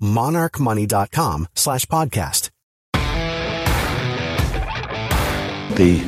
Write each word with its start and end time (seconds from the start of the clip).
monarchmoney.com 0.00 1.48
slash 1.54 1.86
podcast. 1.86 2.50
The 5.76 6.02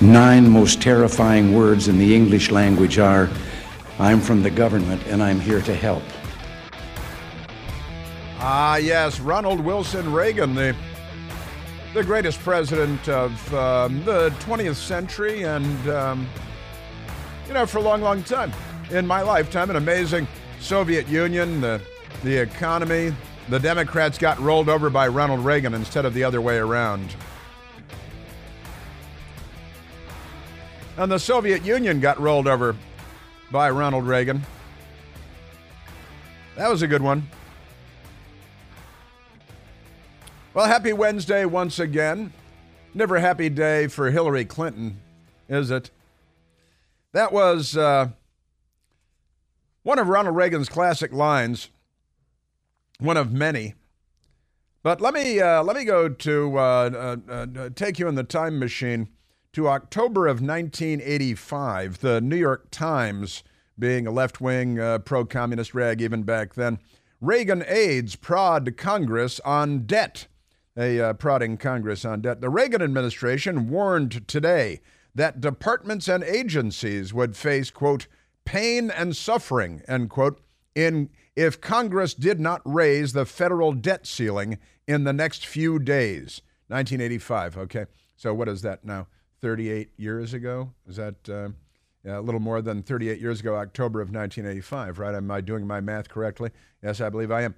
nine 0.00 0.48
most 0.48 0.80
terrifying 0.80 1.54
words 1.54 1.88
in 1.88 1.98
the 1.98 2.14
English 2.14 2.50
language 2.50 2.98
are, 2.98 3.28
I'm 3.98 4.20
from 4.20 4.42
the 4.42 4.50
government 4.50 5.04
and 5.06 5.22
I'm 5.22 5.40
here 5.40 5.62
to 5.62 5.74
help. 5.74 6.02
Ah, 8.38 8.76
yes, 8.76 9.20
Ronald 9.20 9.60
Wilson 9.60 10.12
Reagan, 10.12 10.54
the, 10.54 10.76
the 11.94 12.04
greatest 12.04 12.38
president 12.40 13.08
of 13.08 13.54
um, 13.54 14.04
the 14.04 14.30
20th 14.40 14.76
century 14.76 15.42
and, 15.44 15.88
um, 15.88 16.28
you 17.48 17.54
know, 17.54 17.64
for 17.66 17.78
a 17.78 17.82
long, 17.82 18.02
long 18.02 18.22
time. 18.22 18.52
In 18.90 19.06
my 19.06 19.22
lifetime, 19.22 19.70
an 19.70 19.76
amazing 19.76 20.28
Soviet 20.60 21.08
Union, 21.08 21.60
the 21.62 21.80
the 22.22 22.36
economy, 22.36 23.14
the 23.48 23.58
Democrats 23.58 24.16
got 24.16 24.38
rolled 24.38 24.68
over 24.68 24.88
by 24.90 25.08
Ronald 25.08 25.44
Reagan 25.44 25.74
instead 25.74 26.04
of 26.04 26.14
the 26.14 26.24
other 26.24 26.40
way 26.40 26.56
around. 26.56 27.14
And 30.96 31.10
the 31.10 31.18
Soviet 31.18 31.64
Union 31.64 32.00
got 32.00 32.20
rolled 32.20 32.46
over 32.46 32.76
by 33.50 33.68
Ronald 33.70 34.06
Reagan. 34.06 34.42
That 36.56 36.70
was 36.70 36.82
a 36.82 36.86
good 36.86 37.02
one. 37.02 37.28
Well, 40.54 40.66
happy 40.66 40.92
Wednesday 40.92 41.44
once 41.44 41.80
again. 41.80 42.32
Never 42.94 43.18
happy 43.18 43.48
day 43.48 43.88
for 43.88 44.12
Hillary 44.12 44.44
Clinton, 44.44 45.00
is 45.48 45.72
it? 45.72 45.90
That 47.12 47.32
was 47.32 47.76
uh, 47.76 48.10
one 49.82 49.98
of 49.98 50.06
Ronald 50.06 50.36
Reagan's 50.36 50.68
classic 50.68 51.12
lines 51.12 51.70
one 52.98 53.16
of 53.16 53.32
many. 53.32 53.74
But 54.82 55.00
let 55.00 55.14
me 55.14 55.40
uh, 55.40 55.62
let 55.62 55.76
me 55.76 55.84
go 55.84 56.08
to 56.08 56.58
uh, 56.58 57.16
uh, 57.28 57.32
uh, 57.32 57.70
take 57.74 57.98
you 57.98 58.06
in 58.06 58.16
the 58.16 58.22
time 58.24 58.58
machine 58.58 59.08
to 59.54 59.68
October 59.68 60.26
of 60.26 60.42
1985. 60.42 62.00
The 62.00 62.20
New 62.20 62.36
York 62.36 62.70
Times, 62.70 63.42
being 63.78 64.06
a 64.06 64.10
left-wing 64.10 64.78
uh, 64.78 64.98
pro-communist 64.98 65.74
rag 65.74 66.02
even 66.02 66.22
back 66.22 66.54
then, 66.54 66.78
Reagan 67.20 67.64
aides 67.66 68.14
prod 68.16 68.76
Congress 68.76 69.40
on 69.40 69.86
debt. 69.86 70.26
A 70.76 71.00
uh, 71.00 71.12
prodding 71.12 71.56
Congress 71.56 72.04
on 72.04 72.20
debt. 72.20 72.40
The 72.40 72.50
Reagan 72.50 72.82
administration 72.82 73.70
warned 73.70 74.26
today 74.26 74.80
that 75.14 75.40
departments 75.40 76.08
and 76.08 76.24
agencies 76.24 77.14
would 77.14 77.36
face 77.36 77.70
quote 77.70 78.08
pain 78.44 78.90
and 78.90 79.16
suffering 79.16 79.82
end 79.86 80.10
quote 80.10 80.40
in 80.74 81.10
if 81.36 81.60
Congress 81.60 82.14
did 82.14 82.40
not 82.40 82.62
raise 82.64 83.12
the 83.12 83.26
federal 83.26 83.72
debt 83.72 84.06
ceiling 84.06 84.58
in 84.86 85.04
the 85.04 85.12
next 85.12 85.46
few 85.46 85.78
days. 85.78 86.42
1985, 86.68 87.58
okay. 87.58 87.86
So 88.16 88.32
what 88.32 88.48
is 88.48 88.62
that 88.62 88.84
now? 88.84 89.06
38 89.40 89.90
years 89.96 90.32
ago? 90.32 90.72
Is 90.88 90.96
that 90.96 91.28
uh, 91.28 91.48
a 92.06 92.20
little 92.20 92.40
more 92.40 92.62
than 92.62 92.82
38 92.82 93.20
years 93.20 93.40
ago, 93.40 93.56
October 93.56 94.00
of 94.00 94.08
1985, 94.08 94.98
right? 94.98 95.14
Am 95.14 95.30
I 95.30 95.40
doing 95.40 95.66
my 95.66 95.80
math 95.80 96.08
correctly? 96.08 96.50
Yes, 96.82 97.00
I 97.00 97.10
believe 97.10 97.30
I 97.30 97.42
am. 97.42 97.54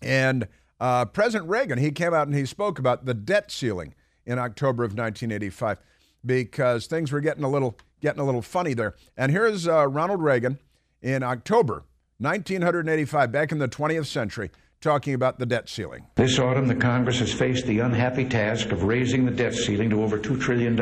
And 0.00 0.46
uh, 0.78 1.04
President 1.06 1.48
Reagan, 1.48 1.78
he 1.78 1.90
came 1.90 2.14
out 2.14 2.26
and 2.26 2.36
he 2.36 2.46
spoke 2.46 2.78
about 2.78 3.04
the 3.04 3.14
debt 3.14 3.50
ceiling 3.50 3.94
in 4.26 4.38
October 4.38 4.84
of 4.84 4.90
1985 4.90 5.78
because 6.24 6.86
things 6.86 7.10
were 7.10 7.20
getting 7.20 7.44
a 7.44 7.50
little 7.50 7.76
getting 8.00 8.20
a 8.20 8.24
little 8.24 8.42
funny 8.42 8.74
there. 8.74 8.94
And 9.16 9.30
here's 9.30 9.66
uh, 9.66 9.86
Ronald 9.88 10.22
Reagan 10.22 10.58
in 11.00 11.22
October 11.22 11.84
1985, 12.22 13.32
back 13.32 13.50
in 13.50 13.58
the 13.58 13.68
20th 13.68 14.06
century, 14.06 14.50
talking 14.80 15.14
about 15.14 15.38
the 15.38 15.46
debt 15.46 15.68
ceiling. 15.68 16.06
This 16.14 16.38
autumn, 16.38 16.68
the 16.68 16.74
Congress 16.74 17.18
has 17.18 17.32
faced 17.32 17.66
the 17.66 17.80
unhappy 17.80 18.24
task 18.24 18.70
of 18.70 18.84
raising 18.84 19.24
the 19.24 19.32
debt 19.32 19.54
ceiling 19.54 19.90
to 19.90 20.02
over 20.02 20.18
$2 20.18 20.40
trillion. 20.40 20.76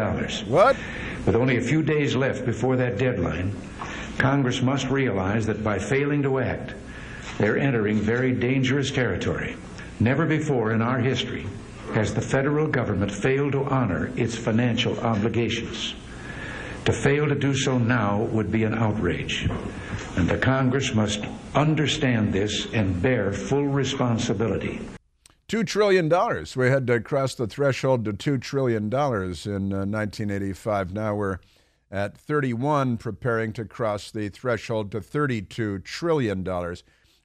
What? 0.48 0.76
With 1.24 1.36
only 1.36 1.56
a 1.56 1.62
few 1.62 1.82
days 1.82 2.14
left 2.14 2.44
before 2.44 2.76
that 2.76 2.98
deadline, 2.98 3.54
Congress 4.18 4.60
must 4.60 4.88
realize 4.88 5.46
that 5.46 5.64
by 5.64 5.78
failing 5.78 6.22
to 6.22 6.40
act, 6.40 6.74
they're 7.38 7.58
entering 7.58 7.96
very 7.96 8.32
dangerous 8.32 8.90
territory. 8.90 9.56
Never 9.98 10.26
before 10.26 10.72
in 10.72 10.82
our 10.82 10.98
history 10.98 11.46
has 11.94 12.14
the 12.14 12.20
federal 12.20 12.66
government 12.66 13.10
failed 13.10 13.52
to 13.52 13.64
honor 13.64 14.12
its 14.16 14.36
financial 14.36 14.98
obligations. 15.00 15.94
To 16.86 16.92
fail 16.92 17.28
to 17.28 17.34
do 17.34 17.54
so 17.54 17.78
now 17.78 18.22
would 18.32 18.50
be 18.50 18.64
an 18.64 18.74
outrage. 18.74 19.48
And 20.16 20.28
the 20.28 20.38
Congress 20.38 20.94
must 20.94 21.24
understand 21.54 22.32
this 22.32 22.66
and 22.72 23.00
bear 23.00 23.32
full 23.32 23.66
responsibility. 23.66 24.80
$2 25.48 25.66
trillion. 25.66 26.08
We 26.56 26.68
had 26.68 26.86
to 26.86 27.00
cross 27.00 27.34
the 27.34 27.46
threshold 27.46 28.04
to 28.04 28.12
$2 28.12 28.40
trillion 28.40 28.84
in 28.84 28.90
uh, 28.90 29.84
1985. 29.84 30.92
Now 30.92 31.14
we're 31.14 31.38
at 31.90 32.16
31, 32.16 32.96
preparing 32.98 33.52
to 33.54 33.64
cross 33.64 34.10
the 34.10 34.28
threshold 34.28 34.92
to 34.92 35.00
$32 35.00 35.84
trillion. 35.84 36.76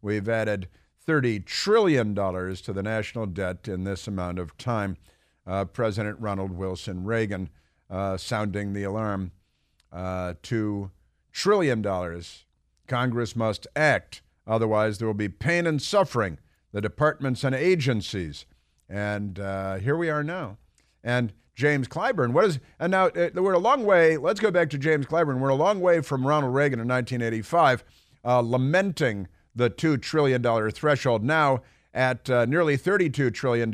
We've 0.01 0.27
added 0.27 0.67
$30 1.07 1.45
trillion 1.45 2.15
to 2.15 2.73
the 2.73 2.83
national 2.83 3.27
debt 3.27 3.67
in 3.67 3.83
this 3.83 4.07
amount 4.07 4.39
of 4.39 4.57
time. 4.57 4.97
Uh, 5.45 5.65
President 5.65 6.19
Ronald 6.19 6.51
Wilson 6.51 7.03
Reagan 7.03 7.49
uh, 7.89 8.17
sounding 8.17 8.73
the 8.73 8.83
alarm. 8.83 9.31
Uh, 9.91 10.33
$2 10.43 10.91
trillion 11.31 11.81
Congress 12.87 13.35
must 13.35 13.67
act. 13.75 14.21
Otherwise, 14.47 14.97
there 14.97 15.07
will 15.07 15.13
be 15.13 15.29
pain 15.29 15.65
and 15.65 15.81
suffering, 15.81 16.37
the 16.71 16.81
departments 16.81 17.43
and 17.43 17.55
agencies. 17.55 18.45
And 18.87 19.39
uh, 19.39 19.75
here 19.75 19.97
we 19.97 20.09
are 20.09 20.23
now. 20.23 20.57
And 21.03 21.33
James 21.55 21.87
Clyburn, 21.87 22.33
what 22.33 22.45
is, 22.45 22.59
and 22.79 22.91
now 22.91 23.07
uh, 23.07 23.29
we're 23.33 23.53
a 23.53 23.59
long 23.59 23.85
way, 23.85 24.17
let's 24.17 24.39
go 24.39 24.51
back 24.51 24.69
to 24.71 24.77
James 24.77 25.05
Clyburn. 25.05 25.39
We're 25.39 25.49
a 25.49 25.55
long 25.55 25.79
way 25.79 26.01
from 26.01 26.27
Ronald 26.27 26.53
Reagan 26.53 26.79
in 26.79 26.87
1985, 26.87 27.83
uh, 28.25 28.41
lamenting 28.41 29.27
the 29.55 29.69
$2 29.69 30.01
trillion 30.01 30.71
threshold, 30.71 31.23
now 31.23 31.61
at 31.93 32.29
uh, 32.29 32.45
nearly 32.45 32.77
$32 32.77 33.33
trillion, 33.33 33.73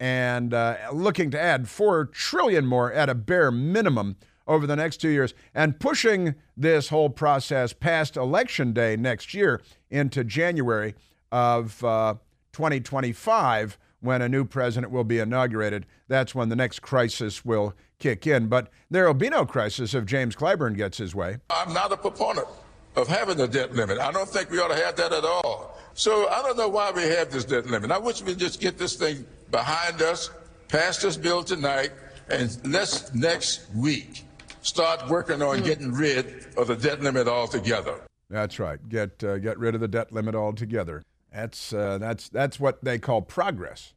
and 0.00 0.52
uh, 0.52 0.76
looking 0.92 1.30
to 1.30 1.40
add 1.40 1.68
4 1.68 2.06
trillion 2.06 2.66
more 2.66 2.92
at 2.92 3.08
a 3.08 3.14
bare 3.14 3.52
minimum 3.52 4.16
over 4.46 4.66
the 4.66 4.76
next 4.76 4.98
two 4.98 5.08
years 5.08 5.34
and 5.54 5.78
pushing 5.78 6.34
this 6.56 6.88
whole 6.88 7.10
process 7.10 7.72
past 7.72 8.16
election 8.16 8.72
day 8.72 8.96
next 8.96 9.34
year 9.34 9.60
into 9.90 10.24
January 10.24 10.94
of 11.32 11.82
uh, 11.84 12.14
2025 12.52 13.78
when 14.00 14.22
a 14.22 14.28
new 14.28 14.44
president 14.44 14.92
will 14.92 15.04
be 15.04 15.18
inaugurated. 15.18 15.86
That's 16.08 16.34
when 16.34 16.48
the 16.48 16.56
next 16.56 16.80
crisis 16.80 17.44
will 17.44 17.74
kick 17.98 18.26
in. 18.26 18.46
But 18.46 18.70
there 18.90 19.06
will 19.06 19.14
be 19.14 19.28
no 19.28 19.44
crisis 19.44 19.94
if 19.94 20.04
James 20.04 20.36
Clyburn 20.36 20.76
gets 20.76 20.98
his 20.98 21.14
way. 21.14 21.38
I'm 21.50 21.72
not 21.72 21.92
a 21.92 21.96
proponent 21.96 22.46
of 22.94 23.08
having 23.08 23.40
a 23.40 23.48
debt 23.48 23.74
limit. 23.74 23.98
I 23.98 24.12
don't 24.12 24.28
think 24.28 24.50
we 24.50 24.58
ought 24.58 24.68
to 24.68 24.76
have 24.76 24.96
that 24.96 25.12
at 25.12 25.24
all. 25.24 25.78
So 25.94 26.28
I 26.28 26.42
don't 26.42 26.56
know 26.56 26.68
why 26.68 26.90
we 26.92 27.02
have 27.02 27.30
this 27.30 27.44
debt 27.44 27.66
limit. 27.66 27.90
I 27.90 27.98
wish 27.98 28.22
we 28.22 28.34
just 28.34 28.60
get 28.60 28.78
this 28.78 28.96
thing 28.96 29.24
behind 29.50 30.02
us, 30.02 30.30
pass 30.68 30.98
this 30.98 31.16
bill 31.16 31.42
tonight, 31.42 31.90
and 32.28 32.58
let's 32.64 33.14
next 33.14 33.70
week 33.74 34.25
start 34.66 35.08
working 35.08 35.42
on 35.42 35.62
getting 35.62 35.92
rid 35.92 36.46
of 36.56 36.66
the 36.68 36.76
debt 36.76 37.00
limit 37.02 37.28
altogether. 37.28 38.02
That's 38.28 38.58
right. 38.58 38.86
Get 38.88 39.22
uh, 39.22 39.38
get 39.38 39.58
rid 39.58 39.74
of 39.74 39.80
the 39.80 39.88
debt 39.88 40.12
limit 40.12 40.34
altogether. 40.34 41.02
That's 41.32 41.72
uh, 41.72 41.98
that's 41.98 42.28
that's 42.28 42.58
what 42.58 42.82
they 42.84 42.98
call 42.98 43.22
progress. 43.22 43.94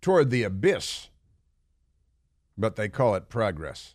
toward 0.00 0.30
the 0.30 0.42
abyss, 0.42 1.08
but 2.58 2.76
they 2.76 2.88
call 2.88 3.14
it 3.14 3.28
progress. 3.28 3.94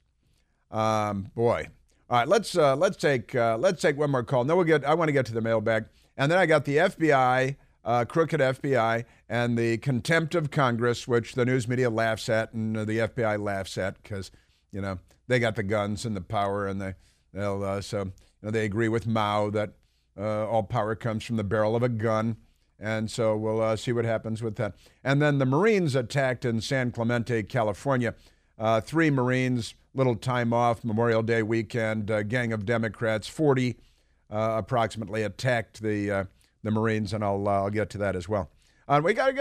Um, 0.71 1.31
boy. 1.35 1.67
All 2.09 2.17
right, 2.17 2.27
let's 2.27 2.57
uh, 2.57 2.75
let's 2.75 2.97
take 2.97 3.35
uh, 3.35 3.57
let's 3.59 3.81
take 3.81 3.97
one 3.97 4.09
more 4.09 4.23
call. 4.23 4.43
No, 4.43 4.55
we'll 4.55 4.65
get. 4.65 4.83
I 4.85 4.95
want 4.95 5.09
to 5.09 5.13
get 5.13 5.27
to 5.27 5.33
the 5.33 5.41
mailbag, 5.41 5.85
and 6.17 6.31
then 6.31 6.39
I 6.39 6.47
got 6.47 6.65
the 6.65 6.77
FBI, 6.77 7.55
uh, 7.85 8.05
crooked 8.05 8.39
FBI, 8.39 9.05
and 9.29 9.57
the 9.57 9.77
contempt 9.77 10.33
of 10.33 10.49
Congress, 10.49 11.07
which 11.07 11.33
the 11.35 11.45
news 11.45 11.67
media 11.67 11.89
laughs 11.91 12.27
at, 12.27 12.51
and 12.53 12.75
the 12.75 12.97
FBI 12.99 13.39
laughs 13.39 13.77
at 13.77 14.01
because 14.01 14.31
you 14.71 14.81
know 14.81 14.99
they 15.27 15.39
got 15.39 15.55
the 15.55 15.63
guns 15.63 16.05
and 16.05 16.15
the 16.15 16.21
power, 16.21 16.67
and 16.67 16.81
they 16.81 16.95
they'll 17.33 17.63
uh, 17.63 17.81
so 17.81 18.03
you 18.03 18.11
know, 18.41 18.51
they 18.51 18.65
agree 18.65 18.87
with 18.87 19.07
Mao 19.07 19.49
that 19.51 19.73
uh, 20.17 20.47
all 20.47 20.63
power 20.63 20.95
comes 20.95 21.23
from 21.23 21.37
the 21.37 21.43
barrel 21.43 21.75
of 21.75 21.83
a 21.83 21.89
gun. 21.89 22.37
And 22.79 23.11
so 23.11 23.35
we'll 23.35 23.61
uh, 23.61 23.75
see 23.75 23.91
what 23.91 24.05
happens 24.05 24.41
with 24.41 24.55
that. 24.55 24.75
And 25.03 25.21
then 25.21 25.37
the 25.37 25.45
Marines 25.45 25.95
attacked 25.95 26.45
in 26.45 26.61
San 26.61 26.91
Clemente, 26.91 27.43
California. 27.43 28.15
Uh, 28.57 28.79
three 28.79 29.09
Marines, 29.09 29.73
little 29.93 30.15
time 30.15 30.53
off, 30.53 30.83
Memorial 30.83 31.21
Day 31.21 31.43
weekend. 31.43 32.09
A 32.09 32.23
gang 32.23 32.53
of 32.53 32.65
Democrats, 32.65 33.27
40 33.27 33.77
uh, 34.31 34.55
approximately, 34.57 35.23
attacked 35.23 35.81
the 35.81 36.11
uh, 36.11 36.23
the 36.63 36.71
Marines, 36.71 37.13
and 37.13 37.23
I'll 37.23 37.47
uh, 37.47 37.51
I'll 37.51 37.69
get 37.69 37.89
to 37.91 37.97
that 37.99 38.15
as 38.15 38.27
well. 38.27 38.49
Uh, 38.87 39.01
we 39.03 39.13
got 39.13 39.27
to 39.27 39.33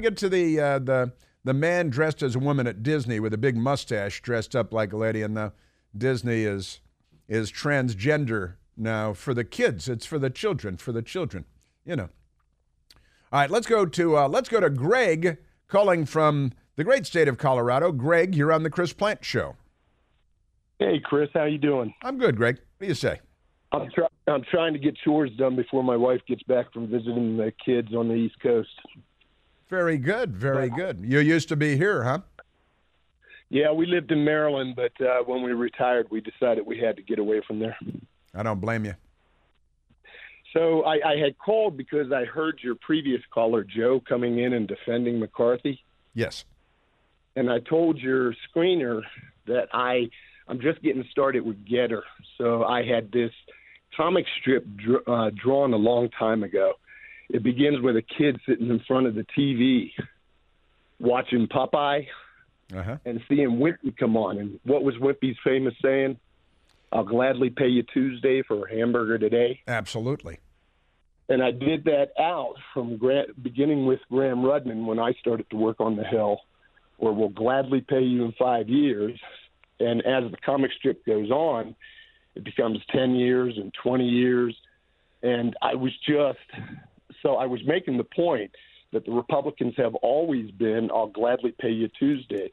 get 0.00 0.16
to 0.18 0.28
the 0.28 0.54
the 0.82 1.12
the 1.44 1.54
man 1.54 1.90
dressed 1.90 2.22
as 2.22 2.34
a 2.36 2.38
woman 2.38 2.66
at 2.66 2.82
Disney 2.82 3.20
with 3.20 3.32
a 3.32 3.38
big 3.38 3.56
mustache, 3.56 4.20
dressed 4.20 4.54
up 4.54 4.72
like 4.72 4.92
a 4.92 4.96
lady, 4.96 5.22
and 5.22 5.34
now 5.34 5.52
Disney 5.96 6.44
is 6.44 6.80
is 7.28 7.52
transgender 7.52 8.54
now 8.76 9.12
for 9.12 9.34
the 9.34 9.44
kids. 9.44 9.88
It's 9.88 10.06
for 10.06 10.18
the 10.18 10.30
children, 10.30 10.76
for 10.76 10.92
the 10.92 11.02
children, 11.02 11.44
you 11.84 11.96
know. 11.96 12.08
All 13.32 13.40
right, 13.40 13.50
let's 13.50 13.66
go 13.66 13.86
to 13.86 14.16
uh, 14.16 14.28
let's 14.28 14.48
go 14.48 14.60
to 14.60 14.70
Greg 14.70 15.38
calling 15.68 16.04
from 16.04 16.52
the 16.76 16.84
great 16.84 17.06
state 17.06 17.28
of 17.28 17.38
Colorado. 17.38 17.92
Greg, 17.92 18.34
you're 18.34 18.52
on 18.52 18.62
the 18.62 18.70
Chris 18.70 18.92
Plante 18.92 19.24
Show. 19.24 19.56
Hey, 20.78 20.98
Chris, 20.98 21.28
how 21.34 21.44
you 21.44 21.58
doing? 21.58 21.94
I'm 22.02 22.18
good, 22.18 22.36
Greg. 22.36 22.56
What 22.56 22.86
do 22.86 22.86
you 22.86 22.94
say? 22.94 23.20
I'm, 23.70 23.90
try- 23.90 24.08
I'm 24.26 24.42
trying 24.50 24.72
to 24.72 24.78
get 24.78 24.96
chores 25.04 25.30
done 25.36 25.54
before 25.54 25.84
my 25.84 25.96
wife 25.96 26.22
gets 26.26 26.42
back 26.44 26.72
from 26.72 26.88
visiting 26.88 27.36
the 27.36 27.52
kids 27.64 27.94
on 27.94 28.08
the 28.08 28.14
East 28.14 28.40
Coast. 28.42 28.70
Very 29.70 29.98
good, 29.98 30.36
very 30.36 30.68
good. 30.68 30.98
You 31.00 31.20
used 31.20 31.48
to 31.48 31.56
be 31.56 31.76
here, 31.76 32.02
huh? 32.02 32.18
Yeah, 33.50 33.70
we 33.70 33.86
lived 33.86 34.10
in 34.10 34.24
Maryland, 34.24 34.74
but 34.74 34.92
uh, 35.00 35.22
when 35.24 35.42
we 35.42 35.52
retired, 35.52 36.08
we 36.10 36.20
decided 36.20 36.66
we 36.66 36.78
had 36.78 36.96
to 36.96 37.02
get 37.02 37.20
away 37.20 37.40
from 37.46 37.60
there. 37.60 37.78
I 38.34 38.42
don't 38.42 38.60
blame 38.60 38.84
you. 38.84 38.94
So 40.52 40.82
I, 40.82 41.12
I 41.12 41.16
had 41.16 41.38
called 41.38 41.76
because 41.76 42.10
I 42.10 42.24
heard 42.24 42.58
your 42.62 42.74
previous 42.74 43.20
caller, 43.32 43.62
Joe, 43.62 44.00
coming 44.00 44.40
in 44.40 44.52
and 44.52 44.66
defending 44.66 45.20
McCarthy. 45.20 45.80
Yes. 46.14 46.44
And 47.36 47.50
I 47.50 47.60
told 47.60 47.98
your 47.98 48.34
screener 48.52 49.02
that 49.46 49.68
I 49.72 50.10
I'm 50.48 50.60
just 50.60 50.82
getting 50.82 51.04
started 51.12 51.44
with 51.44 51.64
GETTR, 51.64 52.02
So 52.36 52.64
I 52.64 52.84
had 52.84 53.12
this 53.12 53.30
comic 53.96 54.26
strip 54.40 54.66
dr- 54.76 55.08
uh, 55.08 55.30
drawn 55.30 55.72
a 55.72 55.76
long 55.76 56.08
time 56.10 56.42
ago. 56.42 56.72
It 57.32 57.42
begins 57.42 57.80
with 57.80 57.96
a 57.96 58.02
kid 58.02 58.40
sitting 58.46 58.68
in 58.68 58.80
front 58.80 59.06
of 59.06 59.14
the 59.14 59.24
TV 59.38 59.92
watching 60.98 61.46
Popeye 61.46 62.06
uh-huh. 62.74 62.96
and 63.04 63.20
seeing 63.28 63.58
Wimpy 63.58 63.96
come 63.96 64.16
on. 64.16 64.38
And 64.38 64.60
what 64.64 64.82
was 64.82 64.96
Wimpy's 64.96 65.38
famous 65.44 65.74
saying? 65.82 66.18
I'll 66.92 67.04
gladly 67.04 67.50
pay 67.50 67.68
you 67.68 67.84
Tuesday 67.84 68.42
for 68.42 68.66
a 68.66 68.74
hamburger 68.74 69.16
today. 69.16 69.60
Absolutely. 69.68 70.40
And 71.28 71.42
I 71.42 71.52
did 71.52 71.84
that 71.84 72.10
out 72.18 72.54
from 72.74 72.96
Grant, 72.96 73.40
beginning 73.40 73.86
with 73.86 74.00
Gramm-Rudman 74.10 74.84
when 74.84 74.98
I 74.98 75.12
started 75.20 75.48
to 75.50 75.56
work 75.56 75.76
on 75.78 75.94
the 75.94 76.02
Hill, 76.02 76.40
where 76.96 77.12
we'll 77.12 77.28
gladly 77.28 77.80
pay 77.80 78.02
you 78.02 78.24
in 78.24 78.32
five 78.32 78.68
years. 78.68 79.18
And 79.78 80.04
as 80.04 80.28
the 80.32 80.36
comic 80.44 80.72
strip 80.76 81.06
goes 81.06 81.30
on, 81.30 81.76
it 82.34 82.42
becomes 82.42 82.80
10 82.90 83.14
years 83.14 83.56
and 83.56 83.72
20 83.80 84.08
years. 84.08 84.56
And 85.22 85.56
I 85.62 85.76
was 85.76 85.92
just, 86.04 86.38
so 87.22 87.36
I 87.36 87.46
was 87.46 87.60
making 87.64 87.96
the 87.96 88.04
point 88.04 88.52
that 88.92 89.04
the 89.04 89.12
Republicans 89.12 89.74
have 89.76 89.94
always 89.96 90.50
been, 90.50 90.90
I'll 90.90 91.08
gladly 91.08 91.52
pay 91.58 91.70
you 91.70 91.88
Tuesday 91.88 92.52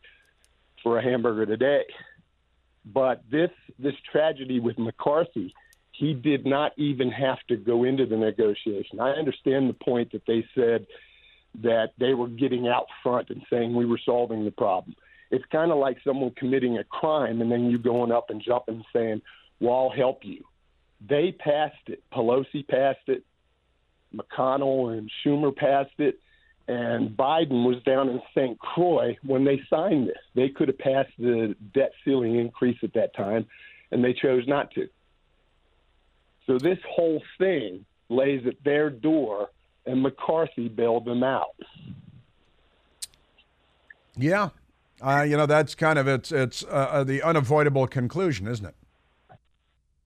for 0.84 1.00
a 1.00 1.04
hamburger 1.04 1.46
today. 1.46 1.84
But 2.86 3.24
this 3.30 3.52
this 3.78 3.96
tragedy 4.10 4.60
with 4.60 4.78
McCarthy, 4.78 5.54
he 5.92 6.14
did 6.14 6.46
not 6.46 6.72
even 6.78 7.12
have 7.12 7.40
to 7.50 7.58
go 7.58 7.84
into 7.84 8.06
the 8.06 8.16
negotiation. 8.16 9.00
I 9.00 9.12
understand 9.12 9.70
the 9.70 9.74
point 9.74 10.14
that 10.14 10.26
they 10.26 10.46
said 10.56 10.88
that 11.62 11.94
they 11.98 12.14
were 12.14 12.28
getting 12.28 12.68
out 12.68 12.86
front 13.04 13.30
and 13.30 13.42
saying 13.50 13.76
we 13.76 13.86
were 13.86 14.00
solving 14.06 14.46
the 14.46 14.52
problem. 14.52 14.96
It's 15.32 15.46
kind 15.52 15.72
of 15.72 15.80
like 15.80 15.98
someone 16.06 16.32
committing 16.32 16.78
a 16.78 16.84
crime 16.84 17.42
and 17.42 17.52
then 17.52 17.70
you 17.70 17.78
going 17.78 18.12
up 18.12 18.30
and 18.30 18.42
jumping 18.42 18.76
and 18.76 18.86
saying, 18.94 19.22
"Well, 19.60 19.76
I'll 19.76 19.90
help 19.90 20.24
you." 20.24 20.46
They 21.06 21.32
passed 21.32 21.88
it. 21.88 22.04
Pelosi 22.14 22.66
passed 22.68 23.08
it. 23.08 23.24
McConnell 24.16 24.98
and 24.98 25.10
Schumer 25.24 25.56
passed 25.56 26.00
it 26.00 26.20
and 26.68 27.12
Biden 27.12 27.66
was 27.66 27.82
down 27.84 28.10
in 28.10 28.22
St. 28.36 28.60
Croix 28.60 29.16
when 29.24 29.46
they 29.46 29.62
signed 29.70 30.10
this. 30.10 30.18
They 30.36 30.50
could 30.50 30.68
have 30.68 30.78
passed 30.78 31.12
the 31.18 31.56
debt 31.74 31.94
ceiling 32.04 32.36
increase 32.36 32.78
at 32.84 32.94
that 32.94 33.16
time, 33.16 33.46
and 33.92 34.04
they 34.04 34.14
chose 34.14 34.46
not 34.48 34.72
to. 34.72 34.90
So 36.46 36.58
this 36.58 36.80
whole 36.90 37.22
thing 37.38 37.86
lays 38.10 38.46
at 38.46 38.56
their 38.64 38.90
door, 38.90 39.50
and 39.86 40.02
McCarthy 40.02 40.68
bailed 40.68 41.06
them 41.06 41.24
out. 41.24 41.56
Yeah, 44.18 44.50
uh, 45.02 45.26
you 45.28 45.38
know 45.38 45.46
that's 45.46 45.76
kind 45.76 46.00
of 46.00 46.08
it's 46.08 46.32
it's 46.32 46.64
uh, 46.64 46.68
uh 46.68 47.04
the 47.04 47.22
unavoidable 47.22 47.88
conclusion, 47.88 48.48
isn't 48.48 48.66
it? 48.66 48.76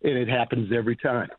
And 0.03 0.17
it 0.17 0.27
happens 0.27 0.71
every 0.71 0.95
time. 0.95 1.29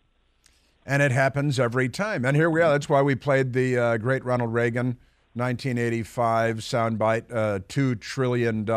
And 0.84 1.02
it 1.02 1.12
happens 1.12 1.60
every 1.60 1.88
time. 1.88 2.24
And 2.24 2.36
here 2.36 2.50
we 2.50 2.60
are. 2.60 2.72
That's 2.72 2.88
why 2.88 3.02
we 3.02 3.14
played 3.14 3.52
the 3.52 3.78
uh, 3.78 3.96
great 3.98 4.24
Ronald 4.24 4.52
Reagan 4.52 4.98
1985 5.34 6.58
soundbite, 6.58 7.32
uh, 7.32 7.60
$2 7.60 8.00
trillion. 8.00 8.68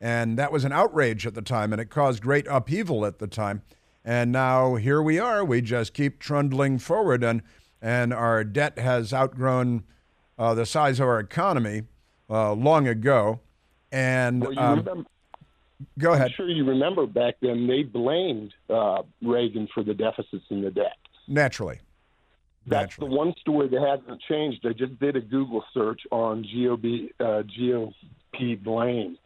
And 0.00 0.36
that 0.36 0.50
was 0.50 0.64
an 0.64 0.72
outrage 0.72 1.26
at 1.26 1.34
the 1.34 1.42
time, 1.42 1.72
and 1.72 1.80
it 1.80 1.90
caused 1.90 2.22
great 2.22 2.46
upheaval 2.48 3.06
at 3.06 3.20
the 3.20 3.28
time. 3.28 3.62
And 4.04 4.32
now 4.32 4.74
here 4.74 5.00
we 5.00 5.20
are. 5.20 5.44
We 5.44 5.60
just 5.60 5.94
keep 5.94 6.18
trundling 6.18 6.78
forward, 6.78 7.22
and, 7.22 7.42
and 7.80 8.12
our 8.12 8.42
debt 8.42 8.78
has 8.78 9.12
outgrown 9.14 9.84
uh, 10.36 10.54
the 10.54 10.66
size 10.66 10.98
of 10.98 11.06
our 11.06 11.20
economy 11.20 11.84
uh, 12.28 12.52
long 12.54 12.88
ago. 12.88 13.40
And 13.92 14.40
well, 14.40 14.58
um, 14.58 14.78
remember, 14.80 15.10
go 15.98 16.12
ahead. 16.14 16.26
I'm 16.26 16.32
sure 16.36 16.48
you 16.48 16.64
remember 16.64 17.06
back 17.06 17.36
then 17.40 17.68
they 17.68 17.84
blamed 17.84 18.54
uh, 18.68 19.02
Reagan 19.22 19.68
for 19.72 19.84
the 19.84 19.94
deficits 19.94 20.46
and 20.50 20.64
the 20.64 20.72
debt. 20.72 20.96
Naturally. 21.28 21.80
That's 22.66 22.98
Naturally. 22.98 23.10
the 23.10 23.16
one 23.16 23.34
story 23.40 23.68
that 23.68 23.80
hasn't 23.80 24.22
changed. 24.28 24.64
I 24.64 24.72
just 24.72 24.98
did 25.00 25.16
a 25.16 25.20
Google 25.20 25.64
search 25.74 26.02
on 26.10 26.44
GOP, 26.44 27.10
uh, 27.18 27.42
GOP 27.58 28.62
blame, 28.62 29.18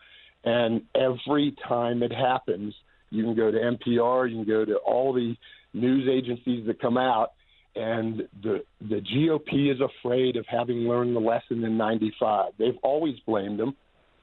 and 0.45 0.83
every 0.95 1.55
time 1.69 2.03
it 2.03 2.13
happens, 2.13 2.75
you 3.11 3.25
can 3.25 3.35
go 3.35 3.51
to 3.51 3.59
NPR, 3.59 4.31
you 4.31 4.37
can 4.37 4.47
go 4.47 4.65
to 4.65 4.77
all 4.77 5.13
the 5.13 5.37
news 5.75 6.09
agencies 6.09 6.67
that 6.67 6.81
come 6.81 6.97
out, 6.97 7.33
and 7.75 8.27
the 8.43 8.65
the 8.81 9.03
GOP 9.03 9.71
is 9.73 9.81
afraid 9.81 10.37
of 10.37 10.47
having 10.49 10.89
learned 10.89 11.15
the 11.15 11.21
lesson 11.21 11.63
in 11.63 11.77
'95. 11.77 12.53
They've 12.59 12.79
always 12.83 13.17
blamed 13.27 13.59
them, 13.59 13.77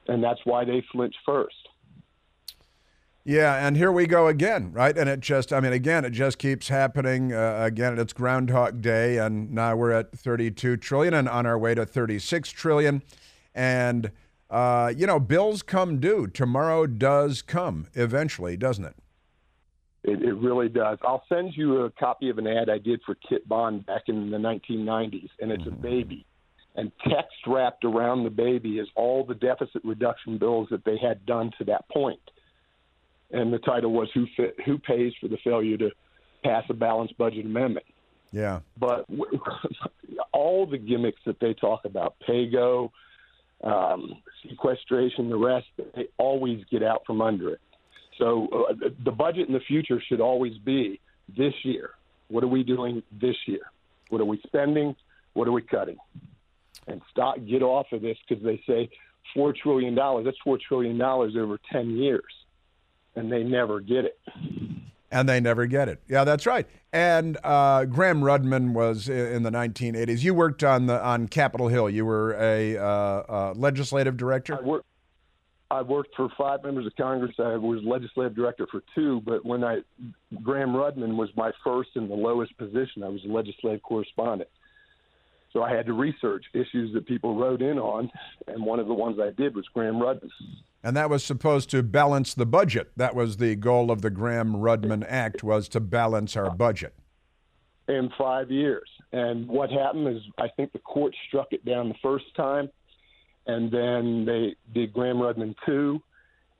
and 0.08 0.22
that's 0.22 0.40
why 0.44 0.64
they 0.64 0.82
flinch 0.90 1.14
first. 1.24 1.54
Yeah, 3.26 3.66
and 3.66 3.74
here 3.74 3.90
we 3.90 4.06
go 4.06 4.28
again, 4.28 4.70
right? 4.72 4.96
And 4.96 5.08
it 5.08 5.20
just, 5.20 5.50
I 5.50 5.60
mean, 5.60 5.72
again, 5.72 6.04
it 6.04 6.10
just 6.10 6.38
keeps 6.38 6.68
happening. 6.68 7.32
Uh, 7.32 7.56
again, 7.62 7.98
it's 7.98 8.12
Groundhog 8.12 8.82
Day, 8.82 9.16
and 9.16 9.50
now 9.50 9.74
we're 9.76 9.92
at 9.92 10.12
32 10.12 10.76
trillion 10.76 11.14
and 11.14 11.26
on 11.26 11.46
our 11.46 11.58
way 11.58 11.74
to 11.74 11.86
36 11.86 12.50
trillion. 12.50 13.02
And, 13.54 14.10
uh, 14.50 14.92
you 14.94 15.06
know, 15.06 15.18
bills 15.18 15.62
come 15.62 16.00
due. 16.00 16.26
Tomorrow 16.26 16.86
does 16.86 17.40
come 17.40 17.86
eventually, 17.94 18.58
doesn't 18.58 18.84
it? 18.84 18.96
It, 20.02 20.22
it 20.22 20.34
really 20.34 20.68
does. 20.68 20.98
I'll 21.02 21.24
send 21.30 21.56
you 21.56 21.80
a 21.84 21.90
copy 21.92 22.28
of 22.28 22.36
an 22.36 22.46
ad 22.46 22.68
I 22.68 22.76
did 22.76 23.00
for 23.06 23.14
Kit 23.26 23.48
Bond 23.48 23.86
back 23.86 24.02
in 24.08 24.30
the 24.30 24.36
1990s, 24.36 25.30
and 25.40 25.50
it's 25.50 25.62
mm-hmm. 25.62 25.72
a 25.72 25.76
baby. 25.76 26.26
And 26.74 26.92
text 27.08 27.38
wrapped 27.46 27.86
around 27.86 28.24
the 28.24 28.30
baby 28.30 28.78
is 28.80 28.88
all 28.96 29.24
the 29.24 29.34
deficit 29.34 29.82
reduction 29.82 30.36
bills 30.36 30.68
that 30.70 30.84
they 30.84 30.98
had 30.98 31.24
done 31.24 31.52
to 31.56 31.64
that 31.64 31.88
point 31.88 32.20
and 33.34 33.52
the 33.52 33.58
title 33.58 33.92
was 33.92 34.08
"Who 34.14 34.26
Who 34.64 34.78
Pays 34.78 35.12
for 35.20 35.28
the 35.28 35.38
Failure 35.44 35.76
to 35.78 35.90
Pass 36.42 36.64
a 36.68 36.74
Balanced 36.74 37.16
Budget 37.18 37.44
Amendment." 37.44 37.86
Yeah. 38.32 38.60
But 38.78 39.06
all 40.32 40.66
the 40.66 40.78
gimmicks 40.78 41.20
that 41.26 41.38
they 41.40 41.54
talk 41.54 41.84
about, 41.84 42.16
PAYGO, 42.26 42.90
um, 43.62 44.22
sequestration, 44.48 45.28
the 45.28 45.36
rest, 45.36 45.66
they 45.94 46.08
always 46.18 46.64
get 46.70 46.82
out 46.82 47.02
from 47.06 47.20
under 47.20 47.50
it. 47.50 47.60
So 48.18 48.48
uh, 48.70 48.88
the 49.04 49.12
budget 49.12 49.48
in 49.48 49.54
the 49.54 49.60
future 49.60 50.00
should 50.08 50.20
always 50.20 50.58
be 50.58 51.00
this 51.36 51.54
year. 51.62 51.90
What 52.28 52.42
are 52.42 52.48
we 52.48 52.64
doing 52.64 53.02
this 53.12 53.36
year? 53.46 53.70
What 54.08 54.20
are 54.20 54.24
we 54.24 54.40
spending? 54.46 54.96
What 55.34 55.46
are 55.48 55.52
we 55.52 55.62
cutting? 55.62 55.98
and 56.86 57.00
stop 57.10 57.36
get 57.48 57.62
off 57.62 57.86
of 57.92 58.02
this 58.02 58.16
because 58.26 58.42
they 58.44 58.60
say 58.66 58.90
four 59.34 59.52
trillion 59.52 59.94
dollars. 59.94 60.24
That's 60.24 60.38
four 60.42 60.58
trillion 60.58 60.98
dollars 60.98 61.34
over 61.38 61.58
ten 61.72 61.96
years, 61.96 62.22
and 63.16 63.30
they 63.30 63.42
never 63.42 63.80
get 63.80 64.04
it. 64.04 64.18
And 65.10 65.28
they 65.28 65.38
never 65.38 65.66
get 65.66 65.88
it. 65.88 66.00
Yeah, 66.08 66.24
that's 66.24 66.44
right. 66.44 66.66
And 66.92 67.38
uh, 67.44 67.84
Gramm-Rudman 67.84 68.72
was 68.72 69.08
in 69.08 69.44
the 69.44 69.50
1980s. 69.50 70.22
You 70.22 70.34
worked 70.34 70.64
on 70.64 70.86
the 70.86 71.00
on 71.02 71.28
Capitol 71.28 71.68
Hill. 71.68 71.88
You 71.88 72.04
were 72.04 72.32
a 72.34 72.76
uh, 72.76 72.82
uh, 72.82 73.54
legislative 73.56 74.16
director. 74.16 74.58
I 74.58 74.60
worked. 74.60 74.86
I 75.70 75.82
worked 75.82 76.14
for 76.14 76.28
five 76.36 76.62
members 76.62 76.86
of 76.86 76.94
Congress. 76.96 77.34
I 77.38 77.56
was 77.56 77.80
legislative 77.84 78.36
director 78.36 78.66
for 78.70 78.82
two. 78.94 79.22
But 79.24 79.44
when 79.44 79.64
I 79.64 79.80
Gramm-Rudman 80.42 81.16
was 81.16 81.30
my 81.36 81.52
first 81.62 81.90
and 81.94 82.10
the 82.10 82.14
lowest 82.14 82.56
position, 82.58 83.02
I 83.02 83.08
was 83.08 83.24
a 83.24 83.28
legislative 83.28 83.82
correspondent. 83.82 84.50
So 85.54 85.62
I 85.62 85.72
had 85.72 85.86
to 85.86 85.92
research 85.92 86.44
issues 86.52 86.92
that 86.94 87.06
people 87.06 87.36
wrote 87.36 87.62
in 87.62 87.78
on, 87.78 88.10
and 88.48 88.66
one 88.66 88.80
of 88.80 88.88
the 88.88 88.94
ones 88.94 89.18
I 89.22 89.30
did 89.30 89.54
was 89.54 89.64
Gramm-Rudman. 89.72 90.28
And 90.82 90.96
that 90.96 91.08
was 91.08 91.24
supposed 91.24 91.70
to 91.70 91.82
balance 91.84 92.34
the 92.34 92.44
budget. 92.44 92.90
That 92.96 93.14
was 93.14 93.36
the 93.36 93.54
goal 93.54 93.92
of 93.92 94.02
the 94.02 94.10
Gramm-Rudman 94.10 95.06
Act 95.08 95.44
was 95.44 95.68
to 95.68 95.80
balance 95.80 96.36
our 96.36 96.50
budget. 96.50 96.92
In 97.86 98.10
five 98.18 98.50
years. 98.50 98.88
And 99.12 99.46
what 99.46 99.70
happened 99.70 100.08
is 100.08 100.22
I 100.38 100.48
think 100.56 100.72
the 100.72 100.80
court 100.80 101.14
struck 101.28 101.52
it 101.52 101.64
down 101.64 101.88
the 101.88 101.94
first 102.02 102.24
time, 102.34 102.68
and 103.46 103.70
then 103.70 104.24
they 104.24 104.56
did 104.74 104.92
Gramm-Rudman 104.92 105.54
2. 105.64 106.02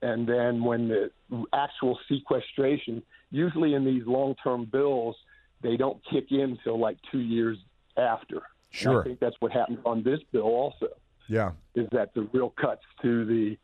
And 0.03 0.29
then 0.29 0.63
when 0.63 0.87
the 0.87 1.11
actual 1.53 1.99
sequestration, 2.09 3.03
usually 3.33 3.75
in 3.75 3.85
these 3.85 4.07
long 4.07 4.37
term 4.45 4.67
bills, 4.67 5.17
they 5.63 5.77
don't 5.77 6.01
kick 6.13 6.27
in 6.31 6.41
until 6.41 6.79
like 6.79 6.99
two 7.11 7.21
years 7.21 7.59
after. 7.97 8.43
Sure. 8.75 8.93
And 8.93 9.01
I 9.01 9.05
think 9.05 9.21
that's 9.21 9.37
what 9.39 9.53
happened 9.53 9.79
on 9.87 10.03
this 10.03 10.19
bill 10.33 10.43
also. 10.43 10.89
Yeah. 11.29 11.53
Is 11.77 11.87
that 11.93 12.13
the 12.15 12.23
real 12.33 12.53
cuts 12.61 12.83
to 13.03 13.25
the 13.25 13.57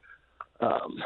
um, 0.64 1.02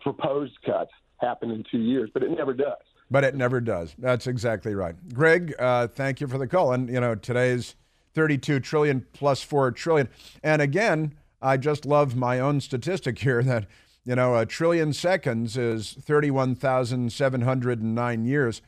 proposed 0.00 0.58
cuts 0.64 0.90
happen 1.18 1.50
in 1.50 1.64
two 1.70 1.78
years, 1.78 2.10
but 2.12 2.22
it 2.22 2.30
never 2.30 2.52
does. 2.52 2.76
But 3.10 3.24
it 3.24 3.34
never 3.34 3.62
does. 3.62 3.94
That's 3.98 4.26
exactly 4.26 4.74
right. 4.74 4.94
Greg, 5.14 5.54
uh, 5.58 5.86
thank 5.88 6.20
you 6.20 6.28
for 6.28 6.36
the 6.36 6.46
call. 6.46 6.72
And, 6.72 6.90
you 6.90 7.00
know, 7.00 7.14
today's 7.14 7.76
32 8.14 8.60
trillion 8.60 9.06
plus 9.14 9.42
4 9.42 9.72
trillion. 9.72 10.10
And 10.42 10.60
again, 10.60 11.14
I 11.40 11.56
just 11.56 11.86
love 11.86 12.14
my 12.14 12.38
own 12.38 12.60
statistic 12.60 13.18
here 13.20 13.42
that, 13.42 13.64
you 14.04 14.16
know, 14.16 14.36
a 14.36 14.44
trillion 14.44 14.92
seconds 14.92 15.56
is 15.56 15.94
31,709 15.94 18.24
years. 18.26 18.60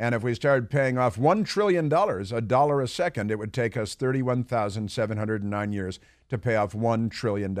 And 0.00 0.14
if 0.14 0.22
we 0.22 0.34
started 0.34 0.70
paying 0.70 0.96
off 0.96 1.16
$1 1.16 1.44
trillion, 1.44 1.92
a 1.92 2.40
dollar 2.40 2.80
a 2.80 2.88
second, 2.88 3.30
it 3.30 3.38
would 3.38 3.52
take 3.52 3.76
us 3.76 3.94
31,709 3.94 5.72
years 5.72 6.00
to 6.30 6.38
pay 6.38 6.56
off 6.56 6.72
$1 6.72 7.10
trillion. 7.10 7.54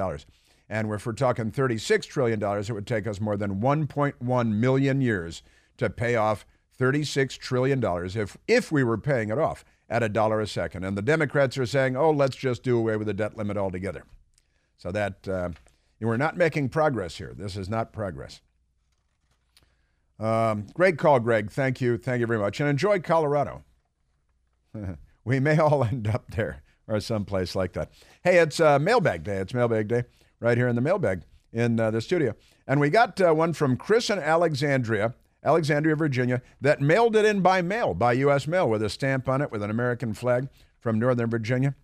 And 0.66 0.90
if 0.90 1.04
we're 1.04 1.12
talking 1.12 1.52
$36 1.52 2.06
trillion, 2.06 2.42
it 2.42 2.70
would 2.70 2.86
take 2.86 3.06
us 3.06 3.20
more 3.20 3.36
than 3.36 3.60
1.1 3.60 4.52
million 4.54 5.02
years 5.02 5.42
to 5.76 5.90
pay 5.90 6.16
off 6.16 6.46
$36 6.78 7.36
trillion 7.36 7.84
if, 8.16 8.38
if 8.48 8.72
we 8.72 8.84
were 8.84 8.96
paying 8.96 9.28
it 9.28 9.38
off 9.38 9.62
at 9.90 10.02
a 10.02 10.08
dollar 10.08 10.40
a 10.40 10.46
second. 10.46 10.82
And 10.82 10.96
the 10.96 11.02
Democrats 11.02 11.58
are 11.58 11.66
saying, 11.66 11.94
oh, 11.94 12.10
let's 12.10 12.36
just 12.36 12.62
do 12.62 12.78
away 12.78 12.96
with 12.96 13.06
the 13.06 13.12
debt 13.12 13.36
limit 13.36 13.58
altogether. 13.58 14.04
So 14.78 14.90
that 14.92 15.28
uh, 15.28 15.50
we're 16.00 16.16
not 16.16 16.38
making 16.38 16.70
progress 16.70 17.18
here. 17.18 17.34
This 17.36 17.54
is 17.54 17.68
not 17.68 17.92
progress. 17.92 18.40
Um, 20.20 20.66
great 20.74 20.98
call, 20.98 21.18
Greg. 21.18 21.50
Thank 21.50 21.80
you. 21.80 21.96
Thank 21.96 22.20
you 22.20 22.26
very 22.26 22.38
much. 22.38 22.60
And 22.60 22.68
enjoy 22.68 23.00
Colorado. 23.00 23.64
we 25.24 25.40
may 25.40 25.58
all 25.58 25.82
end 25.82 26.06
up 26.06 26.30
there 26.32 26.62
or 26.86 27.00
someplace 27.00 27.54
like 27.54 27.72
that. 27.72 27.90
Hey, 28.22 28.38
it's 28.38 28.60
uh, 28.60 28.78
mailbag 28.78 29.24
day. 29.24 29.36
It's 29.36 29.54
mailbag 29.54 29.88
day 29.88 30.04
right 30.38 30.58
here 30.58 30.68
in 30.68 30.76
the 30.76 30.82
mailbag 30.82 31.22
in 31.52 31.80
uh, 31.80 31.90
the 31.90 32.00
studio. 32.00 32.34
And 32.66 32.80
we 32.80 32.90
got 32.90 33.20
uh, 33.20 33.34
one 33.34 33.52
from 33.54 33.76
Chris 33.76 34.10
and 34.10 34.20
Alexandria, 34.20 35.14
Alexandria, 35.42 35.96
Virginia, 35.96 36.42
that 36.60 36.80
mailed 36.80 37.16
it 37.16 37.24
in 37.24 37.40
by 37.40 37.62
mail, 37.62 37.94
by 37.94 38.12
U.S. 38.12 38.46
mail, 38.46 38.68
with 38.68 38.82
a 38.82 38.90
stamp 38.90 39.28
on 39.28 39.40
it 39.40 39.50
with 39.50 39.62
an 39.62 39.70
American 39.70 40.12
flag 40.12 40.48
from 40.78 40.98
Northern 40.98 41.30
Virginia. 41.30 41.74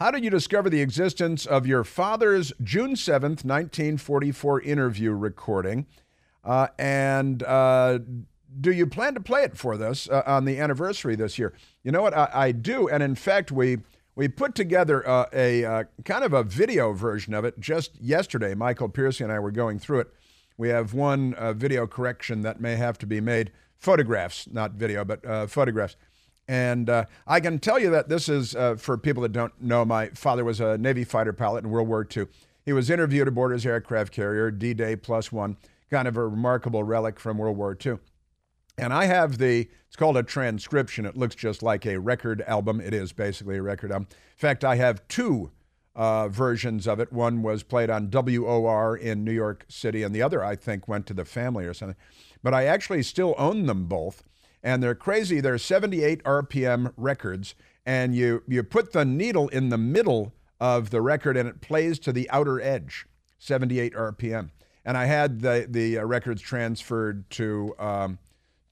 How 0.00 0.10
did 0.10 0.24
you 0.24 0.30
discover 0.30 0.68
the 0.68 0.80
existence 0.80 1.46
of 1.46 1.66
your 1.66 1.84
father's 1.84 2.52
June 2.62 2.94
7th, 2.94 3.44
1944 3.44 4.62
interview 4.62 5.12
recording? 5.12 5.86
Uh, 6.44 6.68
and 6.78 7.42
uh, 7.44 7.98
do 8.60 8.72
you 8.72 8.86
plan 8.86 9.14
to 9.14 9.20
play 9.20 9.44
it 9.44 9.56
for 9.56 9.76
this 9.76 10.08
uh, 10.08 10.22
on 10.26 10.44
the 10.44 10.58
anniversary 10.58 11.16
this 11.16 11.38
year? 11.38 11.52
You 11.82 11.92
know 11.92 12.02
what? 12.02 12.14
I, 12.14 12.28
I 12.32 12.52
do. 12.52 12.88
And 12.88 13.02
in 13.02 13.14
fact, 13.14 13.52
we, 13.52 13.78
we 14.14 14.28
put 14.28 14.54
together 14.54 15.06
uh, 15.08 15.26
a 15.32 15.64
uh, 15.64 15.84
kind 16.04 16.24
of 16.24 16.32
a 16.32 16.42
video 16.42 16.92
version 16.92 17.34
of 17.34 17.44
it 17.44 17.58
just 17.60 18.00
yesterday. 18.00 18.54
Michael 18.54 18.88
Piercy 18.88 19.24
and 19.24 19.32
I 19.32 19.38
were 19.38 19.52
going 19.52 19.78
through 19.78 20.00
it. 20.00 20.12
We 20.58 20.68
have 20.68 20.94
one 20.94 21.34
uh, 21.34 21.52
video 21.52 21.86
correction 21.86 22.42
that 22.42 22.60
may 22.60 22.76
have 22.76 22.98
to 22.98 23.06
be 23.06 23.20
made 23.20 23.52
photographs, 23.78 24.48
not 24.52 24.72
video, 24.72 25.04
but 25.04 25.50
photographs. 25.50 25.96
And 26.48 26.90
uh, 26.90 27.04
I 27.26 27.40
can 27.40 27.58
tell 27.58 27.78
you 27.78 27.90
that 27.90 28.08
this 28.08 28.28
is, 28.28 28.54
uh, 28.54 28.76
for 28.76 28.98
people 28.98 29.22
that 29.22 29.32
don't 29.32 29.58
know, 29.60 29.84
my 29.84 30.08
father 30.08 30.44
was 30.44 30.60
a 30.60 30.76
Navy 30.76 31.04
fighter 31.04 31.32
pilot 31.32 31.64
in 31.64 31.70
World 31.70 31.88
War 31.88 32.06
II. 32.14 32.26
He 32.64 32.72
was 32.72 32.90
interviewed 32.90 33.28
aboard 33.28 33.52
his 33.52 33.64
aircraft 33.64 34.12
carrier, 34.12 34.50
D 34.50 34.74
Day 34.74 34.96
plus 34.96 35.32
one, 35.32 35.56
kind 35.92 36.08
of 36.08 36.16
a 36.16 36.26
remarkable 36.26 36.82
relic 36.82 37.20
from 37.20 37.38
World 37.38 37.56
War 37.56 37.76
II. 37.84 37.98
And 38.78 38.92
I 38.92 39.04
have 39.04 39.38
the, 39.38 39.68
it's 39.86 39.96
called 39.96 40.16
a 40.16 40.22
transcription. 40.24 41.06
It 41.06 41.16
looks 41.16 41.34
just 41.34 41.62
like 41.62 41.86
a 41.86 41.98
record 41.98 42.42
album. 42.42 42.80
It 42.80 42.94
is 42.94 43.12
basically 43.12 43.58
a 43.58 43.62
record 43.62 43.92
album. 43.92 44.08
In 44.10 44.38
fact, 44.38 44.64
I 44.64 44.76
have 44.76 45.06
two 45.06 45.52
uh, 45.94 46.28
versions 46.28 46.88
of 46.88 46.98
it. 46.98 47.12
One 47.12 47.42
was 47.42 47.62
played 47.62 47.90
on 47.90 48.10
WOR 48.10 48.96
in 48.96 49.22
New 49.22 49.32
York 49.32 49.66
City, 49.68 50.02
and 50.02 50.14
the 50.14 50.22
other, 50.22 50.42
I 50.42 50.56
think, 50.56 50.88
went 50.88 51.06
to 51.06 51.14
the 51.14 51.26
family 51.26 51.66
or 51.66 51.74
something. 51.74 51.98
But 52.42 52.54
I 52.54 52.64
actually 52.64 53.02
still 53.02 53.34
own 53.36 53.66
them 53.66 53.84
both 53.84 54.24
and 54.62 54.82
they're 54.82 54.94
crazy. 54.94 55.40
They're 55.40 55.58
78 55.58 56.22
RPM 56.24 56.92
records, 56.96 57.54
and 57.84 58.14
you 58.14 58.42
you 58.46 58.62
put 58.62 58.92
the 58.92 59.04
needle 59.04 59.48
in 59.48 59.70
the 59.70 59.78
middle 59.78 60.32
of 60.60 60.90
the 60.90 61.00
record, 61.00 61.36
and 61.36 61.48
it 61.48 61.60
plays 61.60 61.98
to 62.00 62.12
the 62.12 62.30
outer 62.30 62.60
edge, 62.60 63.06
78 63.38 63.94
RPM. 63.94 64.50
And 64.84 64.96
I 64.96 65.04
had 65.04 65.40
the 65.40 65.66
the 65.68 65.98
uh, 65.98 66.04
records 66.04 66.42
transferred 66.42 67.28
to 67.30 67.74
um, 67.78 68.18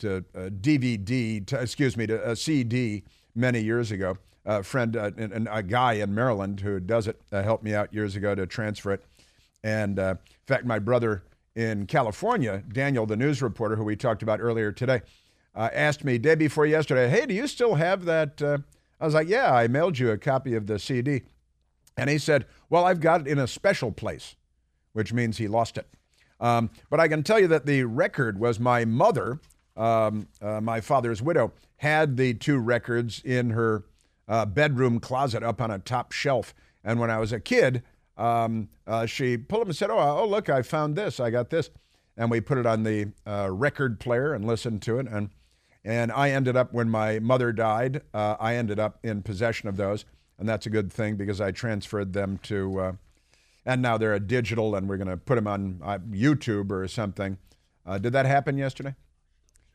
to 0.00 0.24
uh, 0.34 0.48
DVD, 0.48 1.46
to, 1.46 1.60
excuse 1.60 1.96
me, 1.96 2.06
to 2.06 2.30
a 2.30 2.34
CD 2.34 3.04
many 3.34 3.60
years 3.60 3.90
ago. 3.90 4.16
A 4.46 4.62
friend, 4.62 4.96
uh, 4.96 5.10
and, 5.18 5.48
a 5.50 5.62
guy 5.62 5.94
in 5.94 6.14
Maryland 6.14 6.60
who 6.60 6.80
does 6.80 7.06
it, 7.06 7.20
uh, 7.30 7.42
helped 7.42 7.62
me 7.62 7.74
out 7.74 7.92
years 7.92 8.16
ago 8.16 8.34
to 8.34 8.46
transfer 8.46 8.92
it. 8.92 9.04
And 9.62 9.98
uh, 9.98 10.14
in 10.18 10.46
fact, 10.46 10.64
my 10.64 10.78
brother 10.78 11.22
in 11.54 11.86
California, 11.86 12.62
Daniel, 12.72 13.04
the 13.04 13.16
news 13.16 13.42
reporter 13.42 13.76
who 13.76 13.84
we 13.84 13.96
talked 13.96 14.22
about 14.22 14.40
earlier 14.40 14.72
today, 14.72 15.02
uh, 15.54 15.68
asked 15.72 16.04
me 16.04 16.16
day 16.16 16.34
before 16.34 16.64
yesterday, 16.64 17.08
"Hey, 17.08 17.26
do 17.26 17.34
you 17.34 17.46
still 17.46 17.74
have 17.74 18.06
that?" 18.06 18.40
Uh, 18.40 18.58
I 18.98 19.04
was 19.04 19.14
like, 19.14 19.28
"Yeah, 19.28 19.54
I 19.54 19.68
mailed 19.68 19.98
you 19.98 20.10
a 20.10 20.16
copy 20.18 20.54
of 20.54 20.66
the 20.66 20.78
CD," 20.78 21.22
and 21.96 22.08
he 22.08 22.18
said, 22.18 22.46
"Well, 22.70 22.86
I've 22.86 23.00
got 23.00 23.22
it 23.22 23.26
in 23.26 23.38
a 23.38 23.46
special 23.46 23.92
place," 23.92 24.36
which 24.94 25.12
means 25.12 25.36
he 25.36 25.48
lost 25.48 25.76
it. 25.76 25.86
Um, 26.40 26.70
but 26.88 27.00
I 27.00 27.08
can 27.08 27.22
tell 27.22 27.38
you 27.38 27.48
that 27.48 27.66
the 27.66 27.84
record 27.84 28.40
was 28.40 28.58
my 28.58 28.84
mother, 28.84 29.40
um, 29.76 30.28
uh, 30.40 30.60
my 30.60 30.80
father's 30.80 31.20
widow, 31.22 31.52
had 31.76 32.16
the 32.16 32.34
two 32.34 32.58
records 32.58 33.20
in 33.24 33.50
her 33.50 33.84
uh, 34.26 34.46
bedroom 34.46 35.00
closet 35.00 35.42
up 35.42 35.60
on 35.60 35.70
a 35.70 35.78
top 35.78 36.12
shelf. 36.12 36.54
And 36.82 36.98
when 36.98 37.10
I 37.10 37.18
was 37.18 37.32
a 37.32 37.40
kid, 37.40 37.82
um, 38.16 38.68
uh, 38.86 39.06
she 39.06 39.36
pulled 39.36 39.62
them 39.62 39.68
and 39.68 39.76
said, 39.76 39.90
"Oh, 39.90 39.98
oh, 39.98 40.26
look, 40.26 40.48
I 40.48 40.62
found 40.62 40.96
this. 40.96 41.20
I 41.20 41.30
got 41.30 41.50
this." 41.50 41.70
And 42.16 42.30
we 42.30 42.40
put 42.40 42.58
it 42.58 42.66
on 42.66 42.82
the 42.82 43.12
uh, 43.26 43.48
record 43.50 44.00
player 44.00 44.34
and 44.34 44.44
listened 44.44 44.82
to 44.82 44.98
it. 44.98 45.06
And 45.06 45.30
and 45.84 46.12
I 46.12 46.30
ended 46.30 46.56
up, 46.56 46.72
when 46.72 46.90
my 46.90 47.18
mother 47.20 47.52
died, 47.52 48.02
uh, 48.12 48.36
I 48.38 48.56
ended 48.56 48.78
up 48.78 48.98
in 49.02 49.22
possession 49.22 49.68
of 49.68 49.76
those. 49.76 50.04
And 50.38 50.48
that's 50.48 50.66
a 50.66 50.70
good 50.70 50.92
thing 50.92 51.16
because 51.16 51.40
I 51.40 51.52
transferred 51.52 52.12
them 52.12 52.38
to, 52.44 52.80
uh, 52.80 52.92
and 53.64 53.82
now 53.82 53.98
they're 53.98 54.14
a 54.14 54.20
digital 54.20 54.74
and 54.74 54.88
we're 54.88 54.96
going 54.96 55.08
to 55.08 55.16
put 55.16 55.36
them 55.36 55.46
on 55.46 55.80
uh, 55.82 55.98
YouTube 56.10 56.70
or 56.70 56.86
something. 56.88 57.38
Uh, 57.86 57.98
did 57.98 58.12
that 58.12 58.26
happen 58.26 58.56
yesterday? 58.56 58.94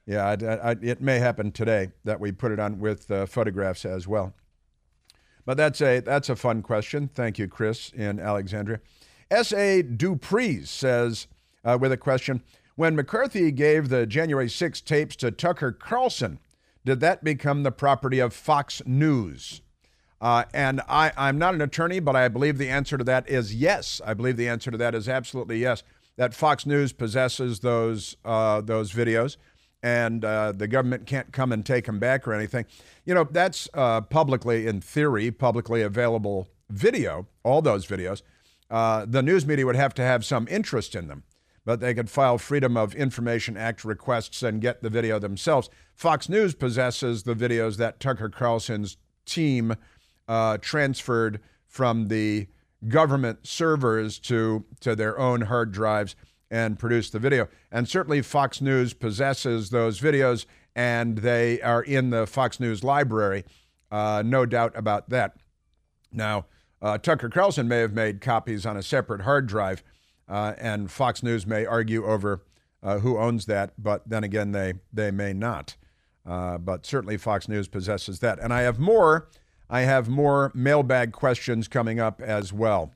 Yeah, 0.06 0.25
I, 0.25 0.72
I, 0.72 0.75
it 0.82 1.01
may 1.01 1.20
happen 1.20 1.51
today 1.51 1.89
that 2.04 2.20
we 2.20 2.32
put 2.32 2.51
it 2.51 2.60
on 2.60 2.80
with 2.80 3.10
uh, 3.10 3.25
photographs 3.25 3.86
as 3.86 4.08
well. 4.08 4.34
But 5.46 5.58
that's 5.58 5.82
a, 5.82 6.00
that's 6.00 6.30
a 6.30 6.36
fun 6.36 6.62
question. 6.62 7.10
Thank 7.13 7.39
you, 7.39 7.48
Chris 7.48 7.92
in 7.92 8.20
Alexandria. 8.20 8.82
S.A. 9.32 9.82
Duprees 9.82 10.68
says, 10.68 11.27
uh, 11.63 11.77
with 11.80 11.92
a 11.92 11.98
question 11.98 12.44
when 12.75 12.96
McCarthy 12.96 13.51
gave 13.51 13.89
the 13.89 14.06
January 14.06 14.50
6 14.50 14.82
tapes 14.82 15.15
to 15.18 15.32
Tucker 15.32 15.72
Carlson, 15.72 16.39
did 16.84 17.00
that 17.00 17.24
become 17.24 17.63
the 17.63 17.72
property 17.72 18.20
of 18.20 18.34
Fox 18.34 18.82
News? 18.86 19.62
Uh, 20.25 20.44
and 20.55 20.82
I, 20.89 21.12
I'm 21.15 21.38
not 21.38 21.53
an 21.53 21.62
attorney, 21.62 22.00
but 22.00 22.15
I 22.15 22.29
believe 22.29 22.58
the 22.58 22.67
answer 22.67 22.98
to 22.98 23.03
that 23.03 23.29
is 23.29 23.53
yes. 23.53 24.01
I 24.03 24.15
believe 24.15 24.38
the 24.38 24.48
answer 24.48 24.72
to 24.72 24.77
that 24.77 24.96
is 24.96 25.08
absolutely 25.08 25.60
yes. 25.60 25.84
That 26.15 26.34
Fox 26.34 26.65
News 26.65 26.94
possesses 26.94 27.60
those 27.60 28.17
uh, 28.25 28.62
those 28.62 28.91
videos, 28.91 29.38
and 29.84 30.25
uh, 30.25 30.51
the 30.51 30.67
government 30.67 31.05
can't 31.05 31.32
come 31.32 31.51
and 31.51 31.63
take 31.63 31.86
them 31.86 32.00
back 32.00 32.27
or 32.27 32.34
anything. 32.34 32.65
You 33.05 33.13
know, 33.13 33.27
that's 33.29 33.70
uh, 33.75 34.01
publicly, 34.01 34.65
in 34.65 34.82
theory, 34.82 35.29
publicly 35.29 35.84
available 35.84 36.48
video, 36.72 37.27
all 37.44 37.62
those 37.62 37.86
videos. 37.86 38.24
Uh, 38.72 39.05
the 39.08 39.22
news 39.22 39.46
media 39.46 39.67
would 39.67 39.75
have 39.75 39.94
to 39.94 40.01
have 40.01 40.25
some 40.25 40.48
interest 40.48 40.96
in 40.96 41.08
them, 41.08 41.22
but 41.65 41.82
they 41.82 41.94
could 41.94 42.10
file 42.10 42.39
Freedom 42.39 42.75
of 42.77 42.96
Information 42.96 43.58
Act 43.58 43.86
requests 43.86 44.41
and 44.41 44.60
get 44.60 44.82
the 44.82 44.89
video 44.89 45.20
themselves. 45.20 45.70
Fox 45.94 46.29
News 46.29 46.55
possesses 46.55 47.22
the 47.22 47.36
videos 47.36 47.77
that 47.77 48.00
Tucker 48.00 48.29
Carlson's 48.29 48.98
team 49.25 49.75
uh, 50.27 50.58
transferred 50.58 51.39
from 51.67 52.08
the 52.08 52.48
government 52.88 53.46
servers 53.48 54.20
to, 54.20 54.65
to 54.79 54.96
their 54.96 55.17
own 55.20 55.41
hard 55.41 55.72
drives 55.72 56.15
and 56.51 56.77
produce 56.77 57.10
the 57.10 57.20
video. 57.20 57.48
And 57.72 57.89
certainly 57.89 58.22
Fox 58.22 58.62
News 58.62 58.94
possesses 58.94 59.72
those 59.72 60.00
videos 60.00 60.46
and 60.75 61.20
they 61.20 61.62
are 61.62 61.82
in 61.82 62.10
the 62.10 62.27
Fox 62.27 62.60
News 62.60 62.84
library. 62.84 63.46
Uh, 63.89 64.22
no 64.25 64.46
doubt 64.46 64.74
about 64.75 65.10
that. 65.10 65.38
Now, 66.12 66.46
uh, 66.82 66.98
Tucker 66.98 67.29
Carlson 67.29 67.67
may 67.67 67.79
have 67.79 67.94
made 67.94 68.22
copies 68.22 68.65
on 68.65 68.75
a 68.77 68.84
separate 68.84 69.22
hard 69.22 69.48
drive, 69.48 69.84
uh, 70.27 70.53
and 70.58 70.91
Fox 70.91 71.24
News 71.24 71.48
may 71.48 71.65
argue 71.65 72.05
over 72.05 72.44
uh, 72.84 73.00
who 73.00 73.17
owns 73.17 73.46
that, 73.46 73.74
but 73.77 74.08
then 74.08 74.24
again, 74.24 74.51
they, 74.51 74.74
they 74.91 75.12
may 75.12 75.34
not. 75.34 75.77
Uh, 76.25 76.58
but 76.58 76.86
certainly 76.86 77.17
Fox 77.17 77.48
News 77.48 77.67
possesses 77.67 78.20
that. 78.20 78.39
And 78.39 78.53
I 78.53 78.62
have 78.62 78.79
more. 78.79 79.29
I 79.69 79.81
have 79.81 80.07
more 80.07 80.51
mailbag 80.53 81.12
questions 81.12 81.67
coming 81.67 82.00
up 82.00 82.22
as 82.22 82.53
well. 82.53 82.91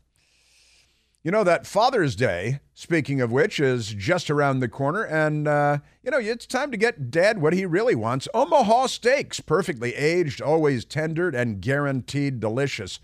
You 1.21 1.31
know, 1.31 1.43
that 1.43 1.67
Father's 1.67 2.15
Day, 2.15 2.61
speaking 2.73 3.19
of 3.19 3.31
which, 3.31 3.59
is 3.59 3.93
just 3.93 4.29
around 4.29 4.59
the 4.59 4.69
corner. 4.69 5.03
And, 5.03 5.47
uh, 5.49 5.79
you 6.01 6.11
know, 6.11 6.17
it's 6.17 6.45
time 6.45 6.71
to 6.71 6.77
get 6.77 7.11
Dad 7.11 7.41
what 7.41 7.51
he 7.51 7.65
really 7.65 7.95
wants 7.95 8.29
Omaha 8.33 8.87
steaks, 8.87 9.41
perfectly 9.41 9.95
aged, 9.95 10.41
always 10.41 10.85
tendered, 10.85 11.35
and 11.35 11.61
guaranteed 11.61 12.39
delicious. 12.39 12.99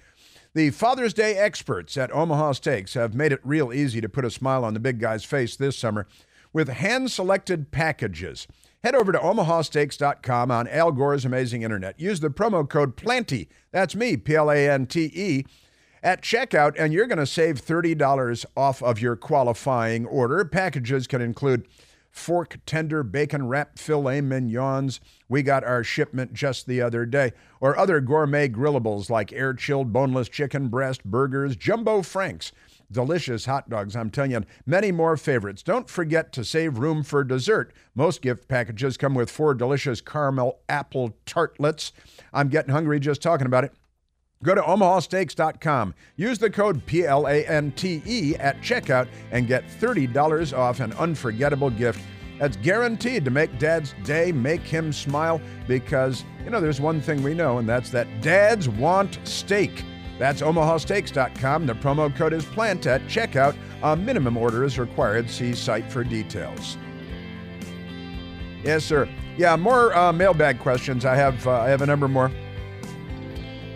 The 0.54 0.70
Father's 0.70 1.14
Day 1.14 1.36
experts 1.36 1.98
at 1.98 2.14
Omaha 2.14 2.54
Steaks 2.54 2.94
have 2.94 3.14
made 3.14 3.34
it 3.34 3.42
real 3.44 3.74
easy 3.74 4.00
to 4.00 4.08
put 4.08 4.24
a 4.24 4.32
smile 4.32 4.64
on 4.64 4.74
the 4.74 4.80
big 4.80 5.02
guy's 5.02 5.26
face 5.26 5.58
this 5.58 5.78
summer 5.78 6.08
with 6.54 6.70
hand 6.70 7.12
selected 7.12 7.72
packages. 7.72 8.48
Head 8.86 8.94
over 8.94 9.12
to 9.12 9.18
omahasteaks.com 9.18 10.52
on 10.52 10.68
Al 10.68 10.92
Gore's 10.92 11.26
amazing 11.26 11.64
internet. 11.64 12.00
Use 12.00 12.20
the 12.20 12.30
promo 12.30 12.70
code 12.70 12.96
PLANTE, 12.96 13.48
that's 13.72 13.96
me, 13.96 14.16
P 14.16 14.36
L 14.36 14.52
A 14.52 14.70
N 14.70 14.86
T 14.86 15.12
E 15.12 15.44
at 16.04 16.22
checkout, 16.22 16.76
and 16.78 16.94
you're 16.94 17.08
going 17.08 17.18
to 17.18 17.26
save 17.26 17.60
$30 17.60 18.46
off 18.56 18.84
of 18.84 19.02
your 19.02 19.16
qualifying 19.16 20.06
order. 20.06 20.46
Packages 20.46 21.08
can 21.08 21.20
include 21.20 21.68
fork 22.12 22.60
tender 22.68 23.02
bacon 23.02 23.48
wrap 23.48 23.80
filet 23.80 24.22
mignons. 24.22 25.00
We 25.28 25.42
got 25.42 25.64
our 25.64 25.84
shipment 25.84 26.34
just 26.34 26.68
the 26.68 26.84
other 26.84 27.08
day. 27.08 27.34
Or 27.60 27.76
other 27.76 28.00
gourmet 28.00 28.50
grillables 28.50 29.10
like 29.10 29.34
air 29.34 29.56
chilled 29.56 29.94
boneless 29.94 30.30
chicken 30.30 30.68
breast, 30.68 31.04
burgers, 31.04 31.56
jumbo 31.56 32.04
franks, 32.04 32.52
delicious 32.92 33.46
hot 33.46 33.70
dogs. 33.70 33.96
I'm 33.96 34.10
telling 34.10 34.32
you, 34.32 34.44
many 34.66 34.92
more 34.92 35.18
favorites. 35.18 35.64
Don't 35.64 35.90
forget 35.90 36.32
to 36.34 36.44
save 36.44 36.78
room 36.78 37.04
for 37.04 37.24
dessert. 37.24 37.74
Most 37.94 38.22
gift 38.22 38.48
packages 38.48 38.98
come 38.98 39.14
with 39.14 39.30
four 39.30 39.54
delicious 39.54 40.02
caramel 40.02 40.60
apple 40.70 41.16
tartlets. 41.26 41.94
I'm 42.34 42.50
getting 42.50 42.72
hungry 42.72 43.00
just 43.00 43.22
talking 43.22 43.48
about 43.48 43.64
it. 43.64 43.74
Go 44.44 44.54
to 44.54 44.62
omahasteaks.com. 44.62 45.96
Use 46.18 46.38
the 46.38 46.50
code 46.50 46.86
PLANTE 46.86 48.36
at 48.40 48.62
checkout 48.62 49.08
and 49.32 49.48
get 49.48 49.64
$30 49.80 50.58
off 50.58 50.80
an 50.82 50.94
unforgettable 50.94 51.70
gift. 51.70 52.02
That's 52.40 52.58
guaranteed 52.58 53.24
to 53.26 53.32
make 53.32 53.58
Dad's 53.60 53.96
day, 54.04 54.32
make 54.32 54.62
him 54.62 54.92
smile, 54.92 55.40
because, 55.68 56.26
you 56.44 56.50
know, 56.50 56.60
there's 56.60 56.82
one 56.82 57.00
thing 57.00 57.24
we 57.24 57.34
know, 57.34 57.60
and 57.60 57.68
that's 57.68 57.90
that 57.92 58.08
dads 58.22 58.68
want 58.68 59.20
steak. 59.24 59.84
That's 60.18 60.42
omahasteaks.com. 60.42 61.66
The 61.66 61.74
promo 61.74 62.16
code 62.16 62.34
is 62.34 62.46
PLANTE 62.46 62.88
at 62.88 63.02
checkout. 63.04 63.56
A 63.84 63.96
minimum 63.96 64.38
order 64.38 64.64
is 64.64 64.80
required. 64.80 65.30
See 65.30 65.54
site 65.54 65.92
for 65.92 66.04
details. 66.04 66.78
Yes, 68.64 68.86
sir. 68.86 69.10
Yeah, 69.38 69.56
more 69.58 69.96
uh, 69.96 70.14
mailbag 70.14 70.60
questions. 70.60 71.06
I 71.06 71.16
have, 71.16 71.46
uh, 71.46 71.60
I 71.60 71.70
have 71.70 71.82
a 71.82 71.86
number 71.86 72.08
more. 72.08 72.32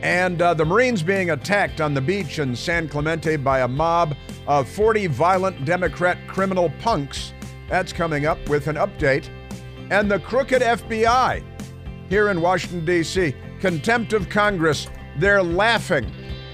And 0.01 0.41
uh, 0.41 0.53
the 0.53 0.63
Marines 0.63 1.03
being 1.03 1.31
attacked 1.31 1.81
on 1.81 1.93
the 1.93 1.99
beach 1.99 2.39
in 2.39 2.55
San 2.55 2.87
Clemente 2.87 3.35
by 3.35 3.59
a 3.59 3.67
mob 3.67 4.15
of 4.47 4.69
40 4.69 5.07
violent 5.07 5.65
Democrat 5.65 6.17
criminal 6.27 6.71
punks. 6.79 7.33
That's 7.67 7.91
coming 7.91 8.25
up 8.25 8.47
with 8.47 8.67
an 8.67 8.77
update. 8.77 9.29
And 9.91 10.09
the 10.09 10.19
crooked 10.19 10.61
FBI 10.61 11.43
here 12.07 12.29
in 12.29 12.39
Washington, 12.39 12.85
D.C. 12.85 13.35
Contempt 13.59 14.13
of 14.13 14.29
Congress. 14.29 14.87
They're 15.17 15.43
laughing. 15.43 16.09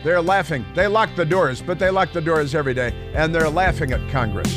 They're 0.05 0.21
laughing. 0.21 0.63
They 0.75 0.85
lock 0.85 1.15
the 1.15 1.25
doors, 1.25 1.63
but 1.63 1.79
they 1.79 1.89
lock 1.89 2.13
the 2.13 2.21
doors 2.21 2.53
every 2.53 2.75
day, 2.75 2.93
and 3.15 3.33
they're 3.33 3.49
laughing 3.49 3.91
at 3.91 4.07
Congress. 4.11 4.53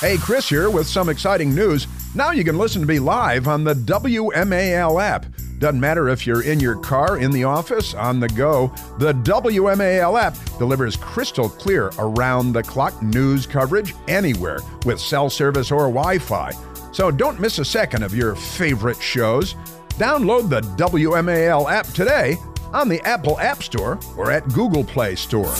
Hey, 0.00 0.16
Chris 0.16 0.48
here 0.48 0.70
with 0.70 0.86
some 0.86 1.10
exciting 1.10 1.54
news. 1.54 1.86
Now 2.14 2.30
you 2.30 2.44
can 2.44 2.56
listen 2.56 2.80
to 2.80 2.88
me 2.88 2.98
live 2.98 3.46
on 3.46 3.62
the 3.62 3.74
WMAL 3.74 5.02
app. 5.02 5.26
Doesn't 5.58 5.80
matter 5.80 6.08
if 6.08 6.26
you're 6.26 6.44
in 6.44 6.60
your 6.60 6.76
car, 6.76 7.18
in 7.18 7.30
the 7.30 7.44
office, 7.44 7.92
on 7.92 8.20
the 8.20 8.28
go, 8.30 8.68
the 8.98 9.12
WMAL 9.12 10.18
app 10.18 10.34
delivers 10.56 10.96
crystal 10.96 11.50
clear 11.50 11.90
around 11.98 12.54
the 12.54 12.62
clock 12.62 13.02
news 13.02 13.46
coverage 13.46 13.94
anywhere 14.08 14.60
with 14.86 14.98
cell 14.98 15.28
service 15.28 15.70
or 15.70 15.88
Wi 15.88 16.18
Fi. 16.18 16.52
So 16.94 17.10
don't 17.10 17.40
miss 17.40 17.58
a 17.58 17.64
second 17.64 18.04
of 18.04 18.14
your 18.14 18.36
favorite 18.36 19.02
shows. 19.02 19.54
Download 19.94 20.48
the 20.48 20.60
WMAL 20.60 21.68
app 21.68 21.86
today 21.88 22.38
on 22.72 22.88
the 22.88 23.00
Apple 23.04 23.38
App 23.40 23.64
Store 23.64 23.98
or 24.16 24.30
at 24.30 24.48
Google 24.52 24.84
Play 24.84 25.16
Store. 25.16 25.52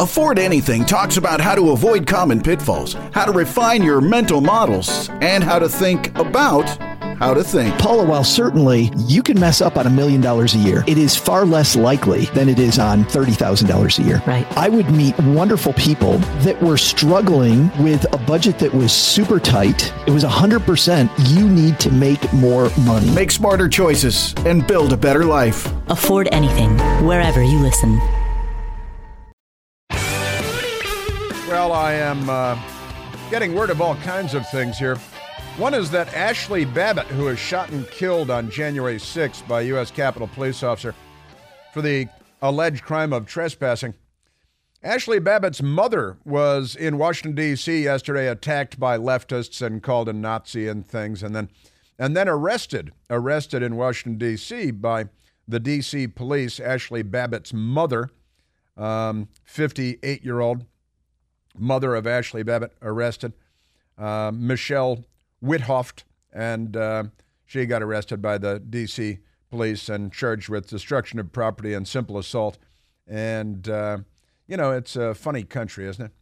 Afford 0.00 0.40
Anything 0.40 0.84
talks 0.84 1.18
about 1.18 1.40
how 1.40 1.54
to 1.54 1.70
avoid 1.70 2.04
common 2.04 2.42
pitfalls, 2.42 2.94
how 3.12 3.24
to 3.26 3.32
refine 3.32 3.84
your 3.84 4.00
mental 4.00 4.40
models, 4.40 5.08
and 5.20 5.44
how 5.44 5.60
to 5.60 5.68
think 5.68 6.18
about 6.18 6.66
how 7.18 7.34
to 7.34 7.44
think. 7.44 7.76
Paula, 7.78 8.04
while 8.04 8.24
certainly 8.24 8.90
you 8.96 9.22
can 9.22 9.38
mess 9.38 9.60
up 9.60 9.76
on 9.76 9.86
a 9.86 9.90
million 9.90 10.20
dollars 10.20 10.54
a 10.54 10.58
year, 10.58 10.84
it 10.86 10.98
is 10.98 11.16
far 11.16 11.44
less 11.44 11.76
likely 11.76 12.26
than 12.26 12.48
it 12.48 12.58
is 12.58 12.78
on 12.78 13.04
$30,000 13.04 13.98
a 13.98 14.02
year. 14.02 14.22
Right. 14.26 14.46
I 14.56 14.68
would 14.68 14.90
meet 14.90 15.18
wonderful 15.20 15.72
people 15.74 16.18
that 16.42 16.60
were 16.62 16.76
struggling 16.76 17.70
with 17.82 18.04
a 18.12 18.18
budget 18.18 18.58
that 18.58 18.72
was 18.72 18.92
super 18.92 19.38
tight. 19.38 19.92
It 20.06 20.10
was 20.10 20.24
100% 20.24 21.10
you 21.36 21.48
need 21.48 21.78
to 21.80 21.90
make 21.90 22.32
more 22.32 22.70
money. 22.80 23.10
Make 23.10 23.30
smarter 23.30 23.68
choices 23.68 24.34
and 24.46 24.66
build 24.66 24.92
a 24.92 24.96
better 24.96 25.24
life. 25.24 25.72
Afford 25.88 26.28
anything, 26.32 26.78
wherever 27.04 27.42
you 27.42 27.58
listen. 27.58 28.00
Well, 31.48 31.72
I 31.72 31.92
am 31.92 32.28
uh, 32.28 32.60
getting 33.30 33.54
word 33.54 33.70
of 33.70 33.80
all 33.80 33.94
kinds 33.96 34.34
of 34.34 34.48
things 34.50 34.76
here. 34.78 34.98
One 35.56 35.72
is 35.72 35.88
that 35.92 36.08
Ashli 36.08 36.64
Babbitt, 36.74 37.06
who 37.06 37.26
was 37.26 37.38
shot 37.38 37.70
and 37.70 37.88
killed 37.88 38.28
on 38.28 38.50
January 38.50 38.96
6th 38.96 39.46
by 39.46 39.60
a 39.60 39.66
U.S. 39.66 39.88
Capitol 39.88 40.26
police 40.26 40.64
officer 40.64 40.96
for 41.72 41.80
the 41.80 42.08
alleged 42.42 42.82
crime 42.82 43.12
of 43.12 43.26
trespassing. 43.26 43.94
Ashli 44.84 45.22
Babbitt's 45.22 45.62
mother 45.62 46.18
was 46.24 46.74
in 46.74 46.98
Washington, 46.98 47.36
D.C. 47.36 47.84
yesterday, 47.84 48.26
attacked 48.26 48.80
by 48.80 48.98
leftists 48.98 49.64
and 49.64 49.80
called 49.80 50.08
a 50.08 50.12
Nazi 50.12 50.66
and 50.66 50.84
things, 50.84 51.22
and 51.22 51.36
then, 51.36 51.48
and 52.00 52.16
then 52.16 52.28
arrested, 52.28 52.92
arrested 53.08 53.62
in 53.62 53.76
Washington, 53.76 54.18
D.C. 54.18 54.72
by 54.72 55.04
the 55.46 55.60
D.C. 55.60 56.08
police. 56.08 56.58
Ashli 56.58 57.08
Babbitt's 57.08 57.52
mother, 57.54 58.10
58 58.76 60.20
um, 60.20 60.24
year 60.24 60.40
old 60.40 60.64
mother 61.56 61.94
of 61.94 62.06
Ashli 62.06 62.44
Babbitt, 62.44 62.72
arrested. 62.82 63.34
Uh, 63.96 64.32
Michelle 64.34 65.04
Witthoeft, 65.44 66.04
and 66.32 66.76
uh, 66.76 67.04
she 67.44 67.66
got 67.66 67.82
arrested 67.82 68.22
by 68.22 68.38
the 68.38 68.58
D.C. 68.58 69.18
police 69.50 69.88
and 69.88 70.12
charged 70.12 70.48
with 70.48 70.68
destruction 70.68 71.18
of 71.18 71.32
property 71.32 71.74
and 71.74 71.86
simple 71.86 72.18
assault. 72.18 72.58
And 73.06 73.68
uh, 73.68 73.98
you 74.46 74.56
know, 74.56 74.72
it's 74.72 74.96
a 74.96 75.14
funny 75.14 75.44
country, 75.44 75.86
isn't 75.86 76.06
it? 76.06 76.12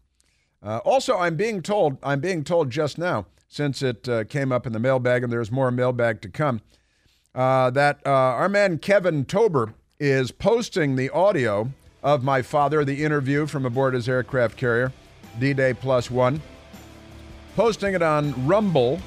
Uh, 0.62 0.78
also, 0.78 1.18
I'm 1.18 1.36
being 1.36 1.60
told, 1.60 1.98
I'm 2.02 2.20
being 2.20 2.44
told 2.44 2.70
just 2.70 2.98
now, 2.98 3.26
since 3.48 3.82
it 3.82 4.08
uh, 4.08 4.24
came 4.24 4.52
up 4.52 4.66
in 4.66 4.72
the 4.72 4.78
mailbag, 4.78 5.24
and 5.24 5.32
there's 5.32 5.50
more 5.50 5.70
mailbag 5.70 6.20
to 6.22 6.28
come, 6.28 6.60
uh, 7.34 7.70
that 7.70 8.00
our 8.06 8.48
man 8.48 8.78
Kevin 8.78 9.24
Tober 9.24 9.74
is 9.98 10.30
posting 10.30 10.96
the 10.96 11.10
audio 11.10 11.72
of 12.02 12.22
my 12.22 12.42
father, 12.42 12.84
the 12.84 13.04
interview 13.04 13.46
from 13.46 13.64
aboard 13.64 13.94
his 13.94 14.08
aircraft 14.08 14.56
carrier, 14.56 14.92
D 15.38 15.52
Day 15.52 15.74
Plus 15.74 16.10
One, 16.10 16.40
posting 17.56 17.94
it 17.94 18.02
on 18.02 18.46
Rumble. 18.46 19.00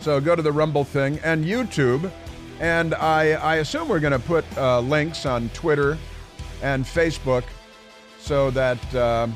So 0.00 0.20
go 0.20 0.34
to 0.34 0.42
the 0.42 0.52
Rumble 0.52 0.84
thing 0.84 1.18
and 1.24 1.44
YouTube. 1.44 2.10
And 2.58 2.94
I, 2.94 3.32
I 3.32 3.56
assume 3.56 3.88
we're 3.88 4.00
going 4.00 4.12
to 4.12 4.18
put 4.18 4.44
uh, 4.56 4.80
links 4.80 5.24
on 5.24 5.48
Twitter 5.50 5.96
and 6.62 6.84
Facebook 6.84 7.44
so 8.18 8.50
that 8.50 8.94
uh, 8.94 9.28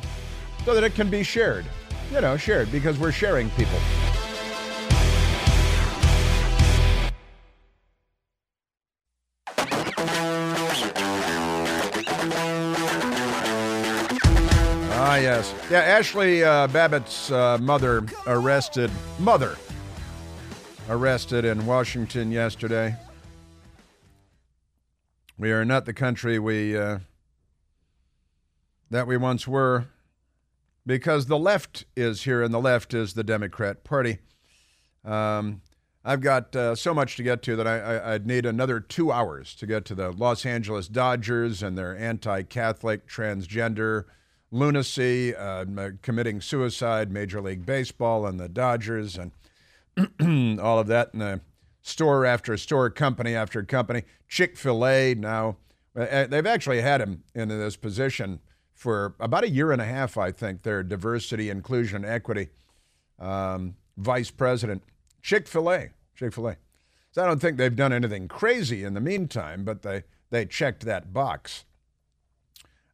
so 0.64 0.74
that 0.74 0.84
it 0.84 0.94
can 0.94 1.08
be 1.10 1.22
shared. 1.22 1.64
You 2.12 2.20
know, 2.20 2.36
shared 2.36 2.70
because 2.70 2.98
we're 2.98 3.12
sharing 3.12 3.48
people. 3.50 3.78
Yeah, 15.74 15.98
Ashli 15.98 16.44
uh, 16.44 16.68
Babbitt's 16.68 17.32
uh, 17.32 17.58
mother 17.60 18.06
arrested. 18.28 18.92
Mother 19.18 19.56
arrested 20.88 21.44
in 21.44 21.66
Washington 21.66 22.30
yesterday. 22.30 22.94
We 25.36 25.50
are 25.50 25.64
not 25.64 25.84
the 25.84 25.92
country 25.92 26.38
we 26.38 26.76
uh, 26.76 27.00
that 28.92 29.08
we 29.08 29.16
once 29.16 29.48
were, 29.48 29.86
because 30.86 31.26
the 31.26 31.38
left 31.38 31.86
is 31.96 32.22
here, 32.22 32.40
and 32.40 32.54
the 32.54 32.60
left 32.60 32.94
is 32.94 33.14
the 33.14 33.24
Democrat 33.24 33.82
Party. 33.82 34.18
Um, 35.04 35.60
I've 36.04 36.20
got 36.20 36.54
uh, 36.54 36.76
so 36.76 36.94
much 36.94 37.16
to 37.16 37.24
get 37.24 37.42
to 37.42 37.56
that 37.56 37.66
I, 37.66 38.12
would 38.12 38.28
need 38.28 38.46
another 38.46 38.78
two 38.78 39.10
hours 39.10 39.56
to 39.56 39.66
get 39.66 39.84
to 39.86 39.96
the 39.96 40.12
Los 40.12 40.46
Angeles 40.46 40.86
Dodgers 40.86 41.64
and 41.64 41.76
their 41.76 41.98
anti-Catholic, 41.98 43.08
transgender 43.08 44.04
lunacy, 44.54 45.34
uh, 45.34 45.64
committing 46.00 46.40
suicide, 46.40 47.10
Major 47.10 47.40
League 47.40 47.66
Baseball, 47.66 48.26
and 48.26 48.38
the 48.38 48.48
Dodgers, 48.48 49.18
and 49.18 49.32
all 50.60 50.78
of 50.78 50.86
that, 50.86 51.12
and 51.12 51.20
the 51.20 51.40
store 51.82 52.24
after 52.24 52.56
store, 52.56 52.88
company 52.88 53.34
after 53.34 53.62
company. 53.64 54.04
Chick 54.28 54.56
fil 54.56 54.86
A 54.86 55.14
now, 55.14 55.56
uh, 55.96 56.26
they've 56.26 56.46
actually 56.46 56.80
had 56.80 57.00
him 57.00 57.24
in 57.34 57.48
this 57.48 57.76
position 57.76 58.40
for 58.74 59.14
about 59.20 59.44
a 59.44 59.50
year 59.50 59.72
and 59.72 59.82
a 59.82 59.84
half, 59.84 60.16
I 60.16 60.30
think, 60.30 60.62
their 60.62 60.82
diversity, 60.82 61.50
inclusion, 61.50 62.04
equity 62.04 62.48
um, 63.18 63.76
vice 63.96 64.30
president. 64.30 64.82
Chick 65.22 65.48
fil 65.48 65.70
A. 65.70 65.90
Chick 66.16 66.32
fil 66.32 66.48
A. 66.48 66.56
So 67.12 67.22
I 67.22 67.26
don't 67.26 67.40
think 67.40 67.56
they've 67.56 67.74
done 67.74 67.92
anything 67.92 68.28
crazy 68.28 68.82
in 68.82 68.94
the 68.94 69.00
meantime, 69.00 69.64
but 69.64 69.82
they, 69.82 70.04
they 70.30 70.46
checked 70.46 70.84
that 70.84 71.12
box. 71.12 71.64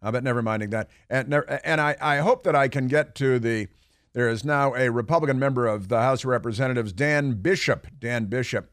Uh, 0.03 0.11
but 0.11 0.25
never 0.25 0.43
minding 0.43 0.71
that. 0.71 0.89
And, 1.09 1.35
and 1.65 1.81
I, 1.81 1.97
I 2.01 2.19
hope 2.19 2.43
that 2.45 2.57
I 2.57 2.69
can 2.69 2.89
get 2.89 3.15
to 3.17 3.39
the. 3.39 3.69
There 4.13 4.29
is 4.29 4.45
now 4.45 4.75
a 4.75 4.91
Republican 4.91 5.39
member 5.39 5.67
of 5.67 5.89
the 5.89 6.01
House 6.01 6.25
of 6.25 6.31
Representatives, 6.31 6.93
Dan 6.93 7.35
Bishop. 7.35 7.87
Dan 8.01 8.25
Bishop 8.25 8.71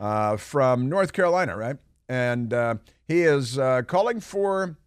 uh, 0.00 0.36
from 0.36 0.88
North 0.88 1.12
Carolina, 1.12 1.56
right? 1.56 1.76
And 2.08 2.52
uh, 2.52 2.76
he 3.06 3.22
is 3.22 3.58
uh, 3.58 3.82
calling 3.82 4.20
for 4.20 4.78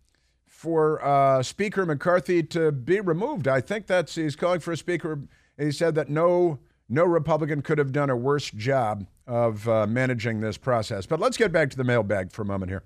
for 0.46 1.04
uh, 1.06 1.44
Speaker 1.44 1.86
McCarthy 1.86 2.42
to 2.44 2.72
be 2.72 3.00
removed. 3.00 3.48
I 3.48 3.62
think 3.62 3.86
that's 3.86 4.16
he's 4.16 4.36
calling 4.36 4.60
for 4.60 4.72
a 4.72 4.78
speaker. 4.78 5.20
He 5.58 5.72
said 5.72 5.96
that 5.96 6.10
no 6.10 6.60
no 6.90 7.06
Republican 7.06 7.62
could 7.62 7.78
have 7.78 7.92
done 7.92 8.10
a 8.10 8.16
worse 8.16 8.50
job 8.50 9.06
of 9.28 9.68
uh, 9.70 9.88
managing 9.88 10.42
this 10.42 10.58
process. 10.58 11.06
But 11.06 11.20
let's 11.20 11.38
get 11.38 11.52
back 11.52 11.70
to 11.70 11.78
the 11.78 11.84
mailbag 11.84 12.32
for 12.32 12.42
a 12.42 12.46
moment 12.46 12.72
here. 12.72 12.84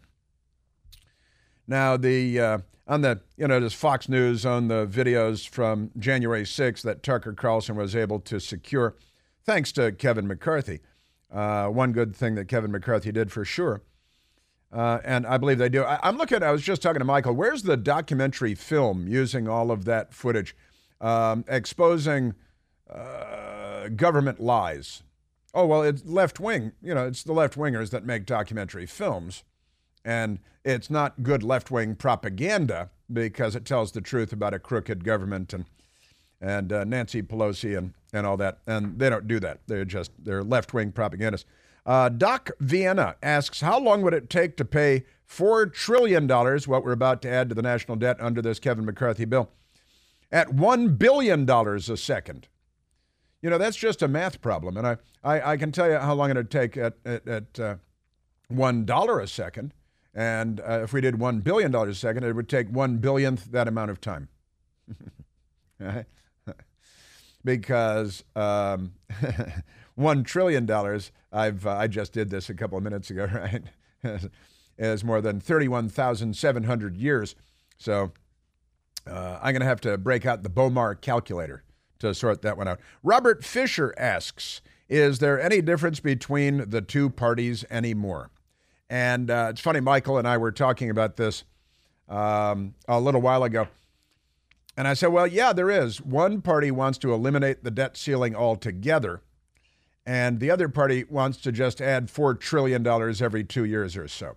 Now 1.68 1.98
the 1.98 2.62
on 2.88 3.02
the 3.02 3.20
you 3.36 3.48
know 3.48 3.60
this 3.60 3.74
Fox 3.74 4.08
News 4.08 4.46
on 4.46 4.68
the 4.68 4.88
videos 4.88 5.48
from 5.48 5.92
January 5.98 6.44
6th 6.44 6.82
that 6.84 7.04
Tucker 7.04 7.34
Carlson 7.34 7.76
was 7.76 7.96
able 7.96 8.20
to 8.22 8.40
secure, 8.40 8.96
thanks 9.44 9.72
to 9.74 9.92
Kevin 9.92 10.28
McCarthy. 10.28 10.80
Uh, 11.32 11.68
one 11.68 11.92
good 11.92 12.16
thing 12.16 12.36
that 12.36 12.48
Kevin 12.48 12.72
McCarthy 12.72 13.12
did 13.12 13.32
for 13.32 13.44
sure. 13.44 13.82
Uh, 14.72 15.00
and 15.04 15.26
I 15.26 15.38
believe 15.38 15.58
they 15.58 15.70
do. 15.70 15.84
I, 15.84 16.08
am 16.08 16.18
looking, 16.18 16.44
I 16.44 16.52
was 16.52 16.62
just 16.62 16.82
talking 16.82 17.00
to 17.00 17.06
Michael. 17.06 17.34
Where's 17.34 17.64
the 17.64 17.78
documentary 17.78 18.54
film 18.56 19.08
using 19.08 19.48
all 19.48 19.72
of 19.72 19.86
that 19.86 20.14
footage, 20.14 20.56
um, 21.00 21.46
exposing 21.48 22.34
uh, 22.90 23.88
government 23.90 24.40
lies? 24.40 25.04
Oh, 25.54 25.66
well, 25.66 25.84
it's 25.84 26.06
left 26.06 26.40
wing. 26.40 26.74
You 26.82 26.94
know, 26.94 27.08
it's 27.08 27.24
the 27.24 27.34
left 27.34 27.58
wingers 27.58 27.92
that 27.92 28.06
make 28.06 28.26
documentary 28.26 28.86
films. 28.86 29.44
And 30.08 30.40
it's 30.64 30.90
not 30.90 31.22
good 31.22 31.44
left 31.44 31.70
wing 31.70 31.94
propaganda 31.96 32.90
because 33.12 33.58
it 33.58 33.66
tells 33.66 33.92
the 33.92 34.00
truth 34.00 34.32
about 34.32 34.54
a 34.54 34.60
crooked 34.60 35.04
government 35.04 35.54
and, 35.54 35.66
and 36.40 36.72
uh, 36.72 36.86
Nancy 36.86 37.22
Pelosi 37.22 37.78
and 37.78 37.94
and 38.14 38.26
all 38.26 38.38
that. 38.38 38.60
And 38.66 38.98
they 38.98 39.10
don't 39.10 39.28
do 39.28 39.38
that. 39.42 39.60
They're 39.68 39.84
just 39.84 40.12
they're 40.18 40.46
left 40.46 40.74
wing 40.74 40.94
propagandists. 40.94 41.46
Uh, 41.86 42.08
Doc 42.08 42.52
Vienna 42.62 43.18
asks, 43.22 43.60
how 43.60 43.80
long 43.80 44.02
would 44.02 44.14
it 44.14 44.30
take 44.30 44.56
to 44.58 44.66
pay 44.66 45.04
four 45.26 45.66
trillion 45.66 46.26
dollars, 46.26 46.70
what 46.70 46.86
we're 46.86 46.94
about 46.94 47.22
to 47.24 47.30
add 47.30 47.50
to 47.50 47.56
the 47.56 47.62
national 47.62 47.98
debt 47.98 48.16
under 48.22 48.42
this 48.42 48.60
Kevin 48.60 48.86
McCarthy 48.86 49.26
bill, 49.26 49.50
at 50.32 50.54
one 50.54 50.96
billion 50.96 51.46
dollars 51.46 51.90
a 51.90 51.98
second? 51.98 52.48
You 53.42 53.50
know, 53.50 53.58
that's 53.58 53.78
just 53.78 54.02
a 54.02 54.08
math 54.08 54.42
problem, 54.42 54.78
and 54.78 54.88
I, 54.88 54.98
I, 55.24 55.52
I 55.52 55.58
can 55.58 55.72
tell 55.72 55.90
you 55.90 55.98
how 55.98 56.14
long 56.14 56.30
it 56.30 56.38
would 56.38 56.52
take 56.52 56.78
at 56.78 56.96
at, 57.06 57.28
at 57.28 57.60
uh, 57.60 57.76
one 58.50 58.86
dollar 58.86 59.20
a 59.20 59.28
second, 59.28 59.74
and 60.18 60.60
uh, 60.62 60.82
if 60.82 60.94
we 60.94 61.00
did 61.00 61.20
one 61.20 61.42
billion 61.42 61.70
dollars 61.70 61.96
a 61.96 62.00
second, 62.00 62.24
it 62.24 62.34
would 62.34 62.50
take 62.50 62.70
one 62.70 62.98
billionth 62.98 63.52
that 63.52 63.68
amount 63.68 63.92
of 63.92 64.02
time. 64.02 64.30
because 67.46 68.24
um, 68.36 68.94
one 69.96 70.24
trillion 70.24 70.66
dollars. 70.66 71.12
I've 71.32 71.68
uh, 71.68 71.76
I 71.76 71.86
just 71.86 72.14
did 72.14 72.32
this 72.32 72.50
a 72.50 72.56
couple 72.56 72.80
of 72.80 72.84
minutes 72.84 73.12
ago, 73.12 73.30
right? 73.32 73.64
is 74.80 75.04
more 75.04 75.22
than 75.22 75.40
thirty-one 75.40 75.88
thousand 75.88 76.36
seven 76.36 76.64
hundred 76.64 76.98
years. 76.98 77.36
So 77.78 78.12
uh, 79.06 79.38
I'm 79.40 79.54
going 79.54 79.62
to 79.62 79.68
have 79.68 79.82
to 79.82 80.00
break 80.00 80.26
out 80.26 80.42
the 80.42 80.50
Bowmar 80.50 80.96
calculator 80.96 81.64
to 82.00 82.16
sort 82.16 82.42
that 82.42 82.58
one 82.58 82.68
out. 82.68 82.80
Robert 83.04 83.46
Fisher 83.46 83.94
asks, 84.00 84.62
"Is 84.90 85.20
there 85.20 85.40
any 85.40 85.62
difference 85.62 86.00
between 86.00 86.72
the 86.72 86.82
two 86.82 87.12
parties 87.12 87.66
anymore?" 87.70 88.32
And 88.90 89.30
uh, 89.30 89.48
it's 89.52 89.62
funny, 89.62 89.80
Michael 89.80 90.18
and 90.18 90.28
I 90.28 90.38
were 90.38 90.52
talking 90.52 90.90
about 90.90 91.18
this 91.18 91.44
um, 92.08 92.74
a 92.88 93.00
little 93.00 93.22
while 93.22 93.44
ago. 93.44 93.68
And 94.78 94.88
I 94.88 94.94
said, 94.94 95.08
well, 95.08 95.28
yeah, 95.28 95.54
there 95.54 95.72
is. 95.72 96.00
One 96.00 96.42
party 96.42 96.72
wants 96.72 96.98
to 97.00 97.14
eliminate 97.14 97.64
the 97.64 97.72
debt 97.72 97.98
ceiling 97.98 98.36
altogether, 98.36 99.22
and 100.06 100.40
the 100.40 100.52
other 100.52 100.70
party 100.70 101.04
wants 101.10 101.40
to 101.40 101.52
just 101.52 101.82
add 101.82 102.08
$4 102.08 102.40
trillion 102.40 102.86
every 102.88 103.44
two 103.44 103.66
years 103.66 103.98
or 103.98 104.08
so. 104.08 104.36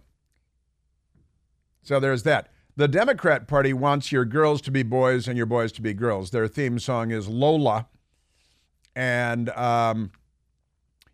So 1.82 2.00
there's 2.00 2.22
that. 2.24 2.48
The 2.76 2.88
Democrat 2.88 3.46
Party 3.46 3.72
wants 3.72 4.10
your 4.10 4.24
girls 4.24 4.62
to 4.62 4.70
be 4.70 4.82
boys 4.82 5.28
and 5.28 5.36
your 5.36 5.46
boys 5.46 5.72
to 5.72 5.82
be 5.82 5.92
girls. 5.92 6.30
Their 6.30 6.48
theme 6.48 6.78
song 6.78 7.10
is 7.10 7.28
Lola. 7.28 7.86
And 8.96 9.50
um, 9.50 10.10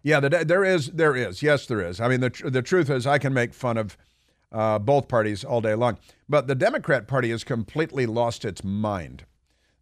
yeah, 0.07 0.21
the, 0.21 0.29
there 0.29 0.65
is, 0.65 0.93
there 0.93 1.17
is. 1.17 1.43
Yes, 1.43 1.67
there 1.67 1.81
is. 1.81 2.01
I 2.01 2.07
mean, 2.07 2.21
the, 2.21 2.31
the 2.45 2.63
truth 2.63 2.91
is, 2.91 3.09
I 3.09 3.19
can 3.19 3.35
make 3.35 3.53
fun 3.53 3.77
of 3.77 3.99
uh, 4.53 4.79
both 4.79 5.09
parties 5.09 5.43
all 5.43 5.61
day 5.61 5.75
long. 5.75 5.99
But 6.29 6.47
the 6.47 6.55
Democrat 6.55 7.09
Party 7.09 7.31
has 7.31 7.43
completely 7.43 8.07
lost 8.07 8.45
its 8.45 8.63
mind. 8.63 9.25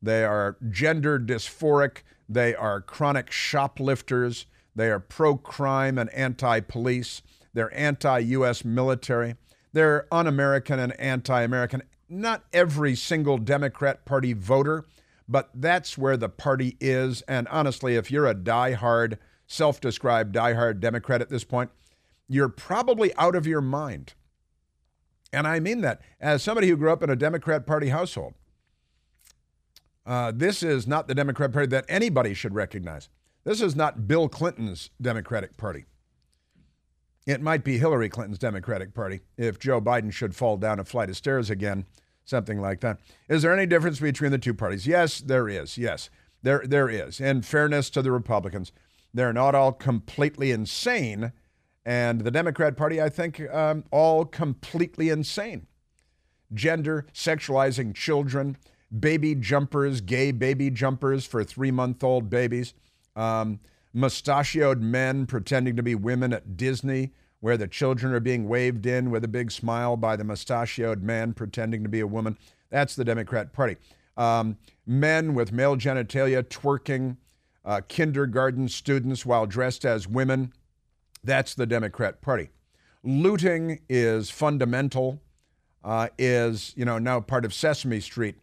They 0.00 0.24
are 0.24 0.56
gender 0.70 1.20
dysphoric. 1.20 2.04
They 2.26 2.54
are 2.54 2.80
chronic 2.80 3.30
shoplifters. 3.30 4.46
They 4.74 4.88
are 4.88 4.98
pro 4.98 5.37
crime 5.37 5.98
and 5.98 6.08
anti 6.14 6.60
police. 6.60 7.20
They're 7.52 7.74
anti 7.78 8.20
US 8.20 8.64
military. 8.64 9.34
They're 9.74 10.06
un 10.10 10.26
American 10.26 10.78
and 10.78 10.98
anti 10.98 11.42
American. 11.42 11.82
Not 12.08 12.44
every 12.50 12.96
single 12.96 13.37
Democrat 13.37 14.06
Party 14.06 14.32
voter, 14.32 14.87
but 15.28 15.50
that's 15.54 15.98
where 15.98 16.16
the 16.16 16.30
party 16.30 16.78
is. 16.80 17.20
And 17.28 17.46
honestly, 17.48 17.96
if 17.96 18.10
you're 18.10 18.26
a 18.26 18.32
die-hard, 18.32 19.18
self 19.46 19.80
described 19.80 20.33
die-hard 20.33 20.80
Democrat 20.80 21.20
at 21.20 21.28
this 21.28 21.44
point, 21.44 21.70
you're 22.28 22.48
probably 22.48 23.14
out 23.16 23.35
of 23.35 23.46
your 23.46 23.61
mind. 23.61 24.14
And 25.33 25.46
I 25.46 25.61
mean 25.61 25.80
that 25.80 26.00
as 26.20 26.42
somebody 26.42 26.68
who 26.68 26.76
grew 26.76 26.92
up 26.92 27.02
in 27.02 27.11
a 27.11 27.16
Democrat 27.16 27.66
Party 27.66 27.88
household. 27.88 28.35
Uh, 30.07 30.33
this 30.35 30.62
is 30.62 30.87
not 30.87 31.09
the 31.09 31.14
Democrat 31.14 31.52
Party 31.52 31.66
that 31.68 31.87
anybody 31.88 32.35
should 32.35 32.54
recognize. 32.54 33.09
This 33.44 33.61
is 33.61 33.74
not 33.74 34.07
Bill 34.07 34.28
Clinton's 34.28 34.90
Democratic 35.00 35.57
Party. 35.57 35.87
It 37.26 37.40
might 37.40 37.64
be 37.64 37.78
Hillary 37.78 38.09
Clinton's 38.09 38.38
Democratic 38.38 38.94
Party 38.94 39.20
if 39.37 39.59
Joe 39.59 39.80
Biden 39.80 40.12
should 40.12 40.37
fall 40.37 40.57
down 40.57 40.78
a 40.78 40.85
flight 40.85 41.09
of 41.09 41.16
stairs 41.16 41.48
again, 41.48 41.87
something 42.24 42.61
like 42.61 42.80
that. 42.80 43.00
Is 43.28 43.42
there 43.42 43.57
any 43.57 43.66
difference 43.66 43.98
between 43.98 44.30
the 44.30 44.38
two 44.38 44.54
parties? 44.54 44.87
Yes, 44.87 45.20
there 45.20 45.48
is. 45.48 45.78
Yes, 45.78 46.11
there, 46.42 46.62
there 46.66 46.88
is. 46.88 47.20
In 47.20 47.40
fairness 47.40 47.88
to 47.90 48.02
the 48.02 48.12
Republicans, 48.12 48.72
they're 49.14 49.33
not 49.33 49.55
all 49.55 49.72
completely 49.72 50.50
insane 50.50 51.33
and 51.87 52.22
the 52.22 52.31
Democrat 52.31 52.77
Party, 52.77 53.00
I 53.00 53.09
think, 53.09 53.40
um, 53.53 53.85
all 53.90 54.24
completely 54.24 55.11
insane. 55.11 55.66
Gender, 56.53 57.07
sexualizing 57.12 57.94
children, 57.94 58.57
baby 58.98 59.35
jumpers, 59.35 60.00
gay 60.00 60.33
baby 60.33 60.70
jumpers 60.70 61.27
for 61.27 61.44
three 61.44 61.70
month 61.70 62.03
old 62.03 62.31
babies, 62.31 62.74
um, 63.16 63.61
mustachioed 63.92 64.81
men 64.81 65.27
pretending 65.27 65.77
to 65.77 65.83
be 65.83 65.94
women 65.94 66.33
at 66.33 66.57
Disney 66.57 67.12
where 67.40 67.57
the 67.59 67.68
children 67.68 68.14
are 68.14 68.20
being 68.20 68.48
waved 68.48 68.87
in 68.87 69.11
with 69.11 69.22
a 69.22 69.29
big 69.29 69.50
smile 69.50 69.98
by 69.98 70.16
the 70.16 70.24
mustachioed 70.24 71.03
man 71.03 71.35
pretending 71.35 71.83
to 71.83 71.88
be 71.90 72.00
a 72.00 72.07
woman. 72.07 72.38
That's 72.70 72.96
the 72.96 73.05
Democrat 73.05 73.53
Party. 73.53 73.77
Um, 74.16 74.57
men 74.87 75.35
with 75.35 75.53
male 75.53 75.77
genitalia 75.77 76.42
twerking, 76.42 77.18
uh, 77.64 77.81
kindergarten 77.88 78.68
students 78.68 79.24
while 79.24 79.46
dressed 79.46 79.85
as 79.85 80.07
women. 80.07 80.53
That's 81.22 81.55
the 81.55 81.66
Democrat 81.66 82.20
Party. 82.20 82.50
Looting 83.03 83.81
is 83.88 84.31
fundamental, 84.31 85.20
uh, 85.83 86.09
is 86.18 86.72
you 86.77 86.85
know 86.85 86.98
now 86.98 87.20
part 87.20 87.44
of 87.44 87.55
Sesame 87.55 88.00
Street 88.00 88.37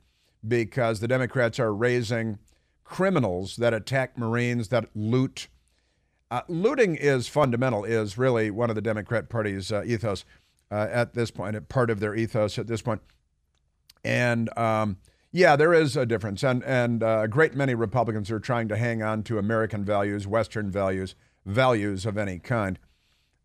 because 0.47 0.99
the 0.99 1.07
Democrats 1.07 1.59
are 1.59 1.73
raising 1.73 2.39
criminals 2.83 3.55
that 3.57 3.73
attack 3.73 4.17
Marines, 4.17 4.67
that 4.69 4.89
loot. 4.95 5.47
Uh, 6.29 6.41
looting 6.47 6.95
is 6.95 7.27
fundamental, 7.27 7.83
is 7.83 8.17
really 8.17 8.49
one 8.51 8.69
of 8.69 8.75
the 8.75 8.81
Democrat 8.81 9.29
Party's 9.29 9.71
uh, 9.71 9.83
ethos 9.85 10.25
uh, 10.71 10.87
at 10.89 11.13
this 11.13 11.29
point, 11.31 11.69
part 11.69 11.89
of 11.89 11.99
their 11.99 12.15
ethos 12.15 12.57
at 12.57 12.67
this 12.67 12.81
point. 12.81 13.01
And 14.03 14.55
um, 14.57 14.97
yeah, 15.31 15.55
there 15.55 15.73
is 15.73 15.95
a 15.95 16.05
difference. 16.05 16.43
And, 16.43 16.63
and 16.63 17.03
uh, 17.03 17.21
a 17.23 17.27
great 17.27 17.55
many 17.55 17.73
Republicans 17.75 18.29
are 18.31 18.39
trying 18.39 18.67
to 18.69 18.77
hang 18.77 19.01
on 19.01 19.23
to 19.23 19.37
American 19.37 19.85
values, 19.85 20.27
Western 20.27 20.69
values, 20.69 21.15
values 21.45 22.05
of 22.05 22.17
any 22.17 22.39
kind. 22.39 22.79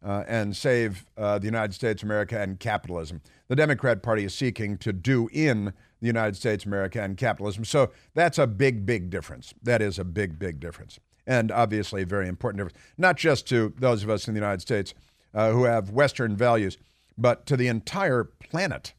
Uh, 0.04 0.22
and 0.28 0.54
save 0.54 1.06
uh, 1.16 1.36
the 1.38 1.46
United 1.46 1.72
States 1.72 2.02
America 2.02 2.40
and 2.40 2.60
capitalism. 2.60 3.20
The 3.48 3.56
Democrat 3.56 4.04
Party 4.04 4.24
is 4.24 4.34
seeking 4.34 4.76
to 4.78 4.92
do 4.92 5.28
in 5.32 5.72
the 6.00 6.06
United 6.06 6.36
States, 6.36 6.64
America, 6.64 7.02
and 7.02 7.16
capitalism. 7.16 7.64
So 7.64 7.90
that's 8.14 8.38
a 8.38 8.46
big, 8.46 8.86
big 8.86 9.10
difference. 9.10 9.52
That 9.62 9.82
is 9.82 9.98
a 9.98 10.04
big, 10.04 10.38
big 10.38 10.60
difference. 10.60 11.00
And 11.26 11.50
obviously, 11.50 12.02
a 12.02 12.06
very 12.06 12.28
important 12.28 12.58
difference, 12.58 12.78
not 12.96 13.16
just 13.16 13.48
to 13.48 13.74
those 13.78 14.04
of 14.04 14.10
us 14.10 14.28
in 14.28 14.34
the 14.34 14.38
United 14.38 14.60
States 14.60 14.94
uh, 15.34 15.50
who 15.50 15.64
have 15.64 15.90
Western 15.90 16.36
values, 16.36 16.78
but 17.18 17.46
to 17.46 17.56
the 17.56 17.66
entire 17.66 18.22
planet, 18.22 18.92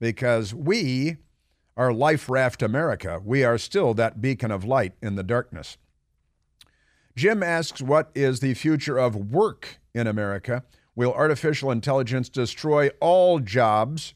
because 0.00 0.54
we 0.54 1.18
are 1.78 1.94
Life 1.94 2.28
Raft 2.28 2.62
America. 2.62 3.22
We 3.24 3.42
are 3.42 3.56
still 3.56 3.94
that 3.94 4.20
beacon 4.20 4.50
of 4.50 4.64
light 4.64 4.92
in 5.00 5.14
the 5.14 5.22
darkness. 5.22 5.78
Jim 7.16 7.42
asks, 7.42 7.80
What 7.80 8.10
is 8.14 8.40
the 8.40 8.52
future 8.52 8.98
of 8.98 9.32
work 9.32 9.78
in 9.94 10.06
America? 10.06 10.64
Will 10.94 11.14
artificial 11.14 11.70
intelligence 11.70 12.28
destroy 12.28 12.90
all 13.00 13.38
jobs? 13.38 14.12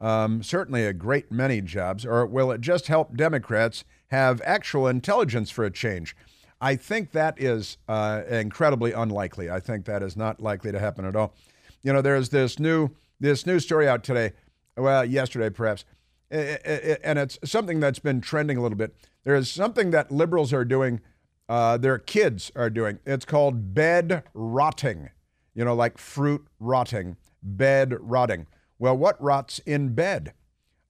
um, 0.00 0.42
certainly 0.42 0.86
a 0.86 0.92
great 0.92 1.30
many 1.30 1.60
jobs, 1.60 2.06
or 2.06 2.24
will 2.26 2.50
it 2.52 2.60
just 2.60 2.86
help 2.86 3.16
Democrats 3.16 3.84
have 4.08 4.40
actual 4.44 4.86
intelligence 4.86 5.50
for 5.50 5.64
a 5.64 5.70
change? 5.70 6.16
I 6.60 6.76
think 6.76 7.12
that 7.12 7.40
is 7.40 7.78
uh, 7.88 8.22
incredibly 8.28 8.92
unlikely. 8.92 9.50
I 9.50 9.60
think 9.60 9.84
that 9.86 10.02
is 10.02 10.16
not 10.16 10.40
likely 10.40 10.72
to 10.72 10.78
happen 10.78 11.04
at 11.04 11.16
all. 11.16 11.34
You 11.82 11.92
know, 11.92 12.02
there's 12.02 12.30
this 12.30 12.58
new 12.58 12.90
this 13.20 13.46
new 13.46 13.58
story 13.58 13.88
out 13.88 14.04
today, 14.04 14.32
well, 14.76 15.04
yesterday 15.04 15.50
perhaps, 15.50 15.84
and 16.30 17.18
it's 17.18 17.38
something 17.44 17.80
that's 17.80 17.98
been 17.98 18.20
trending 18.20 18.56
a 18.56 18.62
little 18.62 18.78
bit. 18.78 18.94
There 19.24 19.34
is 19.34 19.50
something 19.50 19.90
that 19.90 20.10
liberals 20.10 20.52
are 20.52 20.64
doing, 20.64 21.00
uh, 21.48 21.78
their 21.78 21.98
kids 21.98 22.52
are 22.54 22.70
doing. 22.70 22.98
It's 23.06 23.24
called 23.24 23.74
bed 23.74 24.24
rotting. 24.34 25.10
You 25.54 25.64
know, 25.64 25.74
like 25.74 25.98
fruit 25.98 26.46
rotting, 26.60 27.16
bed 27.42 27.96
rotting. 28.00 28.46
Well, 28.78 28.96
what 28.96 29.20
rots 29.22 29.58
in 29.60 29.94
bed? 29.94 30.32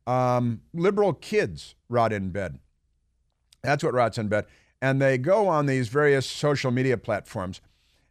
Um, 0.06 0.62
liberal 0.74 1.12
kids 1.12 1.74
rot 1.88 2.12
in 2.12 2.30
bed. 2.30 2.58
That's 3.62 3.82
what 3.82 3.94
rots 3.94 4.18
in 4.18 4.28
bed. 4.28 4.46
And 4.80 5.00
they 5.00 5.18
go 5.18 5.48
on 5.48 5.66
these 5.66 5.88
various 5.88 6.26
social 6.26 6.70
media 6.70 6.96
platforms 6.96 7.60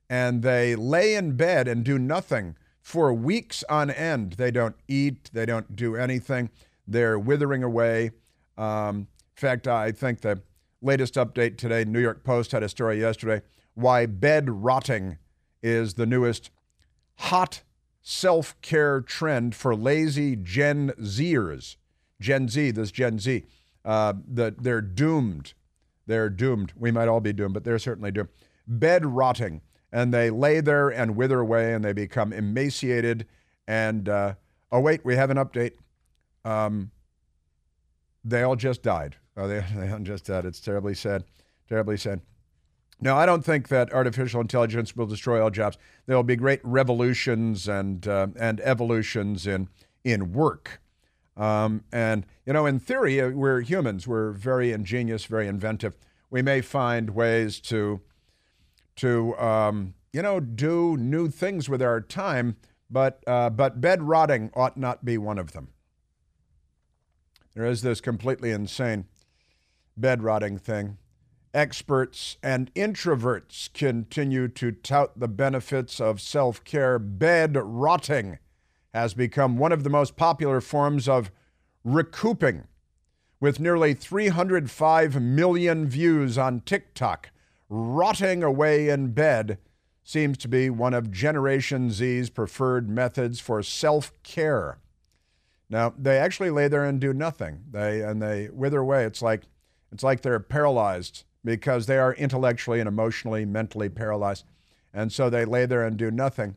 and 0.09 0.41
they 0.41 0.75
lay 0.75 1.15
in 1.15 1.33
bed 1.35 1.67
and 1.67 1.83
do 1.83 1.97
nothing 1.97 2.55
for 2.81 3.13
weeks 3.13 3.63
on 3.69 3.89
end. 3.89 4.33
They 4.33 4.51
don't 4.51 4.75
eat, 4.87 5.29
they 5.33 5.45
don't 5.45 5.75
do 5.75 5.95
anything. 5.95 6.49
They're 6.87 7.19
withering 7.19 7.63
away. 7.63 8.11
Um, 8.57 8.95
in 8.97 9.07
fact, 9.35 9.67
I 9.67 9.91
think 9.91 10.21
the 10.21 10.41
latest 10.81 11.15
update 11.15 11.57
today, 11.57 11.83
New 11.85 11.99
York 11.99 12.23
Post 12.23 12.51
had 12.51 12.63
a 12.63 12.69
story 12.69 12.99
yesterday 12.99 13.41
why 13.77 14.07
bed 14.07 14.49
rotting 14.49 15.19
is 15.61 15.93
the 15.93 16.07
newest 16.07 16.49
hot 17.17 17.61
self 18.01 18.59
care 18.61 19.01
trend 19.01 19.53
for 19.53 19.75
lazy 19.75 20.35
Gen 20.35 20.89
Zers. 20.99 21.75
Gen 22.19 22.49
Z, 22.49 22.71
this 22.71 22.91
Gen 22.91 23.19
Z, 23.19 23.43
uh, 23.85 24.13
that 24.27 24.63
they're 24.63 24.81
doomed. 24.81 25.53
They're 26.07 26.29
doomed. 26.29 26.73
We 26.75 26.89
might 26.89 27.07
all 27.07 27.19
be 27.19 27.33
doomed, 27.33 27.53
but 27.53 27.65
they're 27.65 27.77
certainly 27.77 28.09
doomed. 28.09 28.29
Bed 28.67 29.05
rotting, 29.05 29.61
and 29.91 30.11
they 30.11 30.31
lay 30.31 30.59
there 30.59 30.89
and 30.89 31.15
wither 31.15 31.39
away, 31.39 31.73
and 31.75 31.85
they 31.85 31.93
become 31.93 32.33
emaciated. 32.33 33.27
And 33.67 34.09
uh, 34.09 34.33
oh 34.71 34.79
wait, 34.79 35.05
we 35.05 35.15
have 35.15 35.29
an 35.29 35.37
update. 35.37 35.73
Um, 36.47 36.91
they 38.23 38.43
all 38.43 38.55
just 38.55 38.81
died. 38.81 39.17
Oh, 39.35 39.47
they, 39.47 39.63
they 39.75 39.91
all 39.91 39.99
just 39.99 40.25
died. 40.25 40.45
It's 40.45 40.59
terribly 40.59 40.95
sad. 40.95 41.25
Terribly 41.67 41.97
sad. 41.97 42.21
Now, 42.99 43.17
I 43.17 43.25
don't 43.25 43.45
think 43.45 43.67
that 43.67 43.93
artificial 43.93 44.41
intelligence 44.41 44.95
will 44.95 45.05
destroy 45.05 45.41
all 45.41 45.51
jobs. 45.51 45.77
There 46.07 46.15
will 46.15 46.23
be 46.23 46.35
great 46.35 46.61
revolutions 46.63 47.67
and 47.67 48.07
uh, 48.07 48.27
and 48.39 48.59
evolutions 48.61 49.45
in 49.45 49.69
in 50.03 50.33
work. 50.33 50.81
Um, 51.35 51.83
and 51.91 52.25
you 52.45 52.53
know, 52.53 52.65
in 52.65 52.79
theory, 52.79 53.21
uh, 53.21 53.29
we're 53.29 53.61
humans. 53.61 54.07
We're 54.07 54.31
very 54.31 54.71
ingenious, 54.71 55.25
very 55.25 55.47
inventive. 55.47 55.95
We 56.31 56.41
may 56.41 56.61
find 56.61 57.11
ways 57.11 57.59
to 57.61 58.01
to 58.95 59.37
um, 59.37 59.93
you 60.11 60.23
know 60.23 60.39
do 60.39 60.97
new 60.97 61.29
things 61.29 61.69
with 61.69 61.83
our 61.83 62.01
time, 62.01 62.55
but 62.89 63.23
uh, 63.27 63.51
but 63.51 63.79
bed 63.79 64.01
rotting 64.01 64.49
ought 64.55 64.77
not 64.77 65.05
be 65.05 65.19
one 65.19 65.37
of 65.37 65.51
them. 65.51 65.67
There 67.57 67.65
is 67.65 67.81
this 67.81 68.01
completely 68.01 68.51
insane 68.51 69.05
bed 69.97 70.21
rotting 70.21 70.59
thing. 70.59 70.99
Experts 71.55 72.37
and 72.43 72.71
introverts 72.75 73.73
continue 73.73 74.47
to 74.49 74.71
tout 74.71 75.19
the 75.19 75.27
benefits 75.27 75.99
of 75.99 76.21
self 76.21 76.63
care. 76.63 76.99
Bed 76.99 77.57
rotting 77.59 78.37
has 78.93 79.15
become 79.15 79.57
one 79.57 79.71
of 79.71 79.83
the 79.83 79.89
most 79.89 80.15
popular 80.15 80.61
forms 80.61 81.09
of 81.09 81.31
recouping. 81.83 82.65
With 83.39 83.59
nearly 83.59 83.95
305 83.95 85.19
million 85.19 85.87
views 85.87 86.37
on 86.37 86.59
TikTok, 86.59 87.31
rotting 87.69 88.43
away 88.43 88.87
in 88.87 89.13
bed 89.13 89.57
seems 90.03 90.37
to 90.37 90.47
be 90.47 90.69
one 90.69 90.93
of 90.93 91.09
Generation 91.09 91.89
Z's 91.89 92.29
preferred 92.29 92.87
methods 92.87 93.39
for 93.39 93.63
self 93.63 94.13
care. 94.21 94.77
Now, 95.69 95.93
they 95.97 96.17
actually 96.17 96.49
lay 96.49 96.67
there 96.67 96.85
and 96.85 96.99
do 96.99 97.13
nothing. 97.13 97.63
They 97.71 98.01
and 98.01 98.21
they 98.21 98.49
wither 98.51 98.79
away. 98.79 99.05
It's 99.05 99.21
like 99.21 99.43
it's 99.91 100.03
like 100.03 100.21
they're 100.21 100.39
paralyzed 100.39 101.23
because 101.43 101.85
they 101.85 101.97
are 101.97 102.13
intellectually 102.13 102.79
and 102.79 102.87
emotionally, 102.87 103.45
mentally 103.45 103.89
paralyzed. 103.89 104.45
And 104.93 105.11
so 105.11 105.29
they 105.29 105.45
lay 105.45 105.65
there 105.65 105.83
and 105.83 105.97
do 105.97 106.11
nothing. 106.11 106.55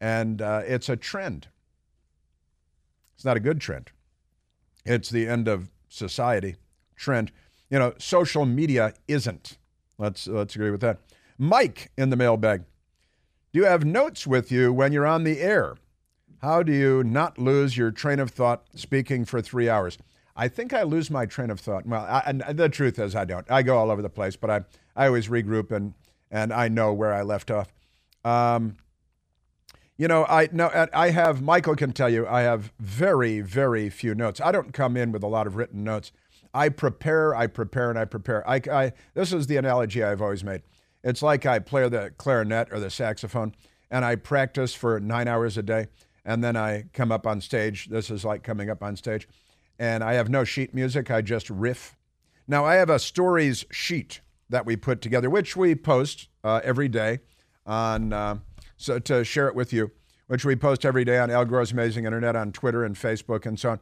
And 0.00 0.40
uh, 0.40 0.62
it's 0.66 0.88
a 0.88 0.96
trend. 0.96 1.48
It's 3.14 3.24
not 3.24 3.36
a 3.36 3.40
good 3.40 3.60
trend. 3.60 3.90
It's 4.84 5.10
the 5.10 5.28
end 5.28 5.48
of 5.48 5.70
society 5.88 6.56
trend. 6.96 7.32
You 7.70 7.78
know, 7.78 7.94
social 7.98 8.44
media 8.44 8.94
isn't. 9.08 9.58
Let's 9.98 10.26
let's 10.26 10.54
agree 10.54 10.70
with 10.70 10.80
that. 10.80 11.00
Mike 11.38 11.90
in 11.96 12.10
the 12.10 12.16
mailbag. 12.16 12.64
Do 13.52 13.60
you 13.60 13.66
have 13.66 13.84
notes 13.84 14.26
with 14.26 14.50
you 14.50 14.72
when 14.72 14.92
you're 14.92 15.06
on 15.06 15.24
the 15.24 15.40
air? 15.40 15.76
How 16.42 16.64
do 16.64 16.72
you 16.72 17.04
not 17.04 17.38
lose 17.38 17.76
your 17.76 17.92
train 17.92 18.18
of 18.18 18.30
thought 18.30 18.64
speaking 18.74 19.24
for 19.24 19.40
three 19.40 19.68
hours? 19.68 19.96
I 20.34 20.48
think 20.48 20.72
I 20.72 20.82
lose 20.82 21.08
my 21.08 21.24
train 21.24 21.50
of 21.50 21.60
thought. 21.60 21.86
Well, 21.86 22.02
I, 22.02 22.22
and 22.26 22.40
the 22.40 22.68
truth 22.68 22.98
is, 22.98 23.14
I 23.14 23.24
don't. 23.24 23.48
I 23.48 23.62
go 23.62 23.78
all 23.78 23.92
over 23.92 24.02
the 24.02 24.10
place, 24.10 24.34
but 24.34 24.50
I, 24.50 24.60
I 24.96 25.06
always 25.06 25.28
regroup 25.28 25.70
and, 25.70 25.94
and 26.32 26.52
I 26.52 26.66
know 26.66 26.92
where 26.92 27.12
I 27.12 27.22
left 27.22 27.52
off. 27.52 27.72
Um, 28.24 28.76
you 29.96 30.08
know, 30.08 30.24
I 30.28 30.48
know 30.50 30.88
I 30.92 31.10
have. 31.10 31.42
Michael 31.42 31.76
can 31.76 31.92
tell 31.92 32.08
you, 32.08 32.26
I 32.26 32.40
have 32.40 32.72
very, 32.80 33.40
very 33.40 33.88
few 33.88 34.14
notes. 34.14 34.40
I 34.40 34.50
don't 34.50 34.72
come 34.72 34.96
in 34.96 35.12
with 35.12 35.22
a 35.22 35.28
lot 35.28 35.46
of 35.46 35.54
written 35.54 35.84
notes. 35.84 36.10
I 36.52 36.70
prepare, 36.70 37.36
I 37.36 37.46
prepare, 37.46 37.88
and 37.88 37.98
I 37.98 38.04
prepare. 38.04 38.48
I, 38.48 38.60
I 38.70 38.92
this 39.14 39.32
is 39.32 39.46
the 39.46 39.58
analogy 39.58 40.02
I've 40.02 40.22
always 40.22 40.42
made. 40.42 40.62
It's 41.04 41.22
like 41.22 41.46
I 41.46 41.60
play 41.60 41.88
the 41.88 42.12
clarinet 42.16 42.72
or 42.72 42.80
the 42.80 42.90
saxophone, 42.90 43.54
and 43.92 44.04
I 44.04 44.16
practice 44.16 44.74
for 44.74 44.98
nine 44.98 45.28
hours 45.28 45.56
a 45.56 45.62
day, 45.62 45.86
and 46.24 46.42
then 46.42 46.56
I 46.56 46.84
come 46.92 47.12
up 47.12 47.26
on 47.26 47.40
stage. 47.40 47.88
This 47.88 48.10
is 48.10 48.24
like 48.24 48.42
coming 48.42 48.70
up 48.70 48.82
on 48.82 48.96
stage 48.96 49.28
and 49.78 50.04
I 50.04 50.14
have 50.14 50.28
no 50.28 50.44
sheet 50.44 50.74
music. 50.74 51.10
I 51.10 51.22
just 51.22 51.50
riff. 51.50 51.96
Now, 52.46 52.64
I 52.64 52.74
have 52.74 52.90
a 52.90 52.98
stories 52.98 53.64
sheet 53.72 54.20
that 54.48 54.66
we 54.66 54.76
put 54.76 55.00
together, 55.00 55.30
which 55.30 55.56
we 55.56 55.74
post 55.74 56.28
uh, 56.44 56.60
every 56.62 56.88
day 56.88 57.18
on, 57.66 58.12
uh, 58.12 58.36
so 58.76 58.98
to 59.00 59.24
share 59.24 59.48
it 59.48 59.54
with 59.54 59.72
you, 59.72 59.90
which 60.26 60.44
we 60.44 60.56
post 60.56 60.84
every 60.84 61.04
day 61.04 61.18
on 61.18 61.30
Al 61.30 61.44
Gore's 61.44 61.72
Amazing 61.72 62.04
Internet, 62.04 62.36
on 62.36 62.52
Twitter 62.52 62.84
and 62.84 62.94
Facebook 62.94 63.46
and 63.46 63.58
so 63.58 63.70
on. 63.70 63.80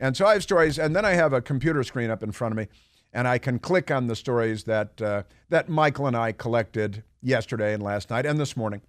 And 0.00 0.16
so 0.16 0.24
I 0.24 0.34
have 0.34 0.42
stories, 0.42 0.78
and 0.78 0.94
then 0.94 1.04
I 1.04 1.12
have 1.12 1.32
a 1.32 1.42
computer 1.42 1.82
screen 1.82 2.10
up 2.10 2.22
in 2.22 2.32
front 2.32 2.52
of 2.52 2.56
me, 2.56 2.68
and 3.12 3.26
I 3.26 3.38
can 3.38 3.58
click 3.58 3.90
on 3.90 4.06
the 4.06 4.16
stories 4.16 4.64
that 4.64 5.02
uh, 5.02 5.24
that 5.48 5.68
Michael 5.68 6.06
and 6.06 6.16
I 6.16 6.32
collected 6.32 7.02
yesterday 7.22 7.74
and 7.74 7.82
last 7.82 8.08
night 8.08 8.24
and 8.24 8.38
this 8.38 8.56
morning. 8.56 8.82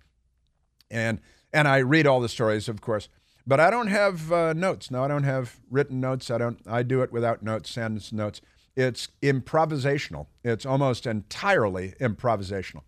And 0.90 1.20
and 1.54 1.68
I 1.68 1.78
read 1.78 2.08
all 2.08 2.20
the 2.20 2.30
stories, 2.30 2.70
of 2.70 2.82
course. 2.82 3.10
But 3.46 3.60
I 3.60 3.70
don't 3.70 3.88
have 3.88 4.32
uh, 4.32 4.54
notes. 4.54 4.92
No, 4.92 5.04
I 5.04 5.08
don't 5.08 5.24
have 5.24 5.60
written 5.70 6.00
notes. 6.00 6.30
I 6.30 6.38
don't. 6.38 6.60
I 6.68 6.84
do 6.84 7.02
it 7.02 7.12
without 7.12 7.42
notes, 7.42 7.72
sans 7.72 8.14
notes. 8.14 8.42
It's 8.76 9.10
improvisational. 9.22 10.28
It's 10.44 10.66
almost 10.66 11.06
entirely 11.06 11.94
improvisational. 12.00 12.84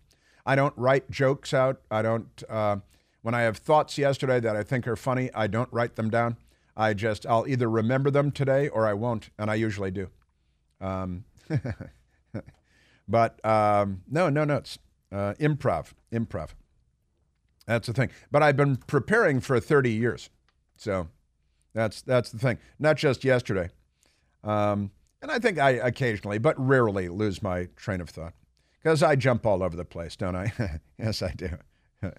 I 0.46 0.54
don't 0.54 0.76
write 0.76 1.10
jokes 1.10 1.52
out. 1.52 1.80
I 1.90 2.02
don't. 2.02 2.42
Uh, 2.48 2.76
when 3.22 3.34
I 3.34 3.42
have 3.42 3.56
thoughts 3.56 3.98
yesterday 3.98 4.38
that 4.40 4.54
I 4.54 4.62
think 4.62 4.86
are 4.86 4.96
funny, 4.96 5.30
I 5.34 5.46
don't 5.46 5.72
write 5.72 5.96
them 5.96 6.10
down. 6.10 6.36
I 6.76 6.94
just 6.94 7.26
I'll 7.26 7.46
either 7.46 7.68
remember 7.68 8.10
them 8.10 8.30
today 8.30 8.68
or 8.68 8.86
I 8.86 8.94
won't, 8.94 9.30
and 9.38 9.50
I 9.50 9.54
usually 9.54 9.90
do. 9.90 10.08
Um, 10.80 11.24
but 13.08 13.44
um, 13.44 14.02
no, 14.10 14.28
no 14.28 14.44
notes. 14.44 14.78
Uh, 15.10 15.34
improv, 15.34 15.92
improv. 16.12 16.50
That's 17.66 17.86
the 17.86 17.92
thing. 17.92 18.10
But 18.30 18.42
I've 18.42 18.56
been 18.56 18.76
preparing 18.76 19.40
for 19.40 19.58
30 19.60 19.90
years, 19.90 20.30
so 20.76 21.08
that's 21.72 22.02
that's 22.02 22.30
the 22.30 22.38
thing. 22.38 22.58
Not 22.78 22.96
just 22.96 23.24
yesterday, 23.24 23.70
um, 24.42 24.90
and 25.22 25.30
I 25.30 25.38
think 25.38 25.58
I 25.58 25.70
occasionally, 25.70 26.38
but 26.38 26.54
rarely, 26.58 27.08
lose 27.08 27.42
my 27.42 27.68
train 27.76 28.00
of 28.00 28.10
thought 28.10 28.34
because 28.82 29.02
I 29.02 29.16
jump 29.16 29.46
all 29.46 29.62
over 29.62 29.76
the 29.76 29.84
place, 29.84 30.14
don't 30.14 30.36
I? 30.36 30.52
yes, 30.98 31.22
I 31.22 31.32
do. 31.32 31.48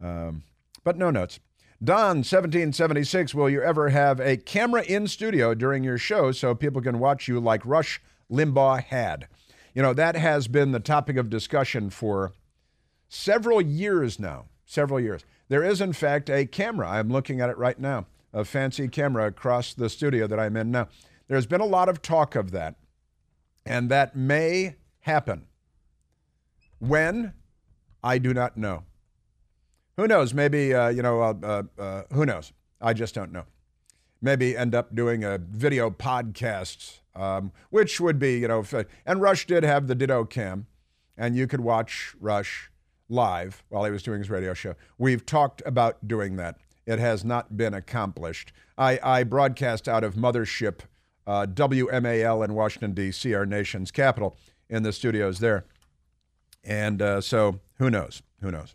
um, 0.00 0.44
but 0.84 0.96
no 0.96 1.10
notes. 1.10 1.40
Don, 1.82 2.18
1776, 2.18 3.34
will 3.34 3.48
you 3.48 3.62
ever 3.62 3.88
have 3.88 4.20
a 4.20 4.36
camera 4.36 4.82
in 4.82 5.06
studio 5.06 5.54
during 5.54 5.82
your 5.82 5.96
show 5.96 6.30
so 6.30 6.54
people 6.54 6.82
can 6.82 6.98
watch 6.98 7.26
you 7.26 7.40
like 7.40 7.64
Rush 7.64 8.02
Limbaugh 8.30 8.84
had? 8.84 9.28
You 9.74 9.82
know, 9.82 9.94
that 9.94 10.14
has 10.14 10.46
been 10.46 10.72
the 10.72 10.80
topic 10.80 11.16
of 11.16 11.30
discussion 11.30 11.88
for 11.88 12.32
several 13.08 13.62
years 13.62 14.20
now. 14.20 14.49
Several 14.70 15.00
years. 15.00 15.24
There 15.48 15.64
is, 15.64 15.80
in 15.80 15.92
fact, 15.92 16.30
a 16.30 16.46
camera. 16.46 16.88
I'm 16.88 17.08
looking 17.08 17.40
at 17.40 17.50
it 17.50 17.58
right 17.58 17.76
now, 17.76 18.06
a 18.32 18.44
fancy 18.44 18.86
camera 18.86 19.26
across 19.26 19.74
the 19.74 19.90
studio 19.90 20.28
that 20.28 20.38
I'm 20.38 20.56
in 20.56 20.70
now. 20.70 20.86
There's 21.26 21.44
been 21.44 21.60
a 21.60 21.66
lot 21.66 21.88
of 21.88 22.02
talk 22.02 22.36
of 22.36 22.52
that, 22.52 22.76
and 23.66 23.88
that 23.88 24.14
may 24.14 24.76
happen. 25.00 25.48
When? 26.78 27.32
I 28.04 28.18
do 28.18 28.32
not 28.32 28.56
know. 28.56 28.84
Who 29.96 30.06
knows? 30.06 30.32
Maybe, 30.32 30.72
uh, 30.72 30.90
you 30.90 31.02
know, 31.02 31.20
uh, 31.20 31.34
uh, 31.42 31.62
uh, 31.76 32.02
who 32.12 32.24
knows? 32.24 32.52
I 32.80 32.92
just 32.92 33.12
don't 33.12 33.32
know. 33.32 33.46
Maybe 34.22 34.56
end 34.56 34.76
up 34.76 34.94
doing 34.94 35.24
a 35.24 35.38
video 35.38 35.90
podcast, 35.90 37.00
um, 37.16 37.50
which 37.70 38.00
would 38.00 38.20
be, 38.20 38.38
you 38.38 38.46
know, 38.46 38.64
and 39.04 39.20
Rush 39.20 39.48
did 39.48 39.64
have 39.64 39.88
the 39.88 39.96
Ditto 39.96 40.26
Cam, 40.26 40.68
and 41.18 41.34
you 41.34 41.48
could 41.48 41.60
watch 41.60 42.14
Rush 42.20 42.70
live 43.10 43.62
while 43.68 43.84
he 43.84 43.90
was 43.90 44.02
doing 44.02 44.20
his 44.20 44.30
radio 44.30 44.54
show. 44.54 44.74
We've 44.98 45.26
talked 45.26 45.62
about 45.66 46.06
doing 46.06 46.36
that. 46.36 46.56
It 46.86 46.98
has 46.98 47.24
not 47.24 47.56
been 47.56 47.74
accomplished. 47.74 48.52
I, 48.78 48.98
I 49.02 49.24
broadcast 49.24 49.88
out 49.88 50.04
of 50.04 50.14
Mothership 50.14 50.80
uh, 51.26 51.46
WMAL 51.46 52.44
in 52.44 52.54
Washington, 52.54 52.92
D.C., 52.92 53.34
our 53.34 53.46
nation's 53.46 53.90
capital, 53.90 54.36
in 54.68 54.82
the 54.82 54.92
studios 54.92 55.38
there. 55.38 55.64
And 56.64 57.02
uh, 57.02 57.20
so 57.20 57.60
who 57.78 57.90
knows? 57.90 58.22
Who 58.40 58.50
knows? 58.50 58.74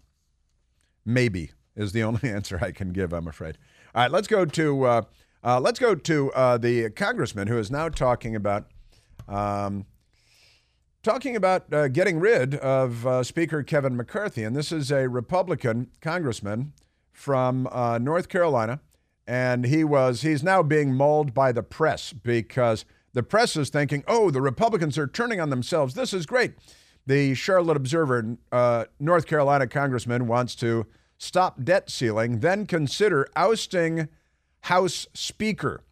Maybe 1.06 1.52
is 1.76 1.92
the 1.92 2.04
only 2.04 2.30
answer 2.30 2.60
I 2.62 2.72
can 2.72 2.94
give, 2.94 3.14
I'm 3.14 3.28
afraid. 3.28 3.58
All 3.94 4.04
right, 4.04 4.12
let's 4.12 4.28
go 4.28 4.46
to 4.46 4.84
uh, 4.84 5.02
uh, 5.44 5.60
let's 5.60 5.80
go 5.80 5.96
to 5.96 6.32
uh, 6.34 6.58
the 6.58 6.90
congressman 6.90 7.48
who 7.48 7.58
is 7.58 7.70
now 7.70 7.88
talking 7.88 8.36
about 8.36 8.66
um, 9.28 9.86
talking 11.06 11.36
about 11.36 11.72
uh, 11.72 11.88
getting 11.88 12.20
rid 12.20 12.56
of 12.56 13.06
uh, 13.06 13.22
Speaker 13.22 13.62
Kevin 13.62 13.96
McCarthy, 13.96 14.44
and 14.44 14.56
this 14.56 14.72
is 14.72 14.92
a 14.92 15.08
Republican 15.08 15.92
congressman 16.02 16.74
from 17.12 17.68
uh, 17.72 18.00
North 18.00 18.28
Carolina, 18.28 18.80
and 19.28 19.66
he 19.66 19.84
was 19.84 20.24
he's 20.24 20.42
now 20.42 20.64
being 20.64 20.96
mauled 20.96 21.32
by 21.32 21.52
the 21.52 21.62
press 21.62 22.12
because 22.12 22.86
the 23.14 23.22
press 23.22 23.56
is 23.56 23.70
thinking, 23.70 24.04
oh, 24.08 24.32
the 24.32 24.42
Republicans 24.42 24.98
are 24.98 25.06
turning 25.06 25.40
on 25.40 25.52
themselves. 25.52 25.94
This 25.94 26.12
is 26.12 26.26
great. 26.26 26.54
The 27.06 27.36
Charlotte 27.36 27.78
Observer, 27.78 28.38
uh, 28.52 28.86
North 29.00 29.28
Carolina 29.28 29.68
congressman, 29.68 30.26
wants 30.26 30.56
to 30.56 30.88
stop 31.20 31.64
debt 31.64 31.92
ceiling, 31.92 32.40
then 32.40 32.66
consider 32.66 33.28
ousting 33.36 34.10
House 34.62 35.06
Speaker. 35.14 35.84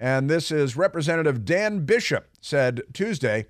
And 0.00 0.28
this 0.28 0.50
is 0.50 0.76
Representative 0.76 1.44
Dan 1.44 1.84
Bishop 1.84 2.26
said 2.40 2.82
Tuesday 2.92 3.46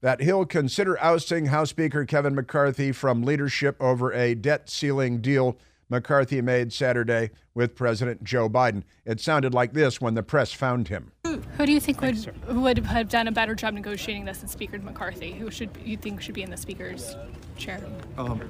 that 0.00 0.20
he'll 0.20 0.46
consider 0.46 0.98
ousting 1.00 1.46
House 1.46 1.70
Speaker 1.70 2.04
Kevin 2.04 2.34
McCarthy 2.34 2.92
from 2.92 3.22
leadership 3.22 3.76
over 3.80 4.12
a 4.12 4.34
debt 4.34 4.70
ceiling 4.70 5.20
deal 5.20 5.56
McCarthy 5.90 6.40
made 6.40 6.72
Saturday 6.72 7.30
with 7.54 7.74
President 7.74 8.22
Joe 8.22 8.48
Biden. 8.48 8.84
It 9.04 9.20
sounded 9.20 9.52
like 9.52 9.72
this 9.72 10.00
when 10.00 10.14
the 10.14 10.22
press 10.22 10.52
found 10.52 10.88
him. 10.88 11.10
Who 11.24 11.66
do 11.66 11.72
you 11.72 11.80
think 11.80 12.00
would 12.00 12.16
who 12.46 12.60
would 12.60 12.78
have 12.78 13.08
done 13.08 13.26
a 13.26 13.32
better 13.32 13.54
job 13.56 13.74
negotiating 13.74 14.24
this 14.24 14.38
than 14.38 14.48
Speaker 14.48 14.78
McCarthy? 14.78 15.32
Who 15.32 15.50
should 15.50 15.70
you 15.84 15.96
think 15.96 16.22
should 16.22 16.34
be 16.34 16.42
in 16.42 16.50
the 16.50 16.56
Speaker's 16.56 17.16
chair? 17.56 17.80
Um, 18.16 18.40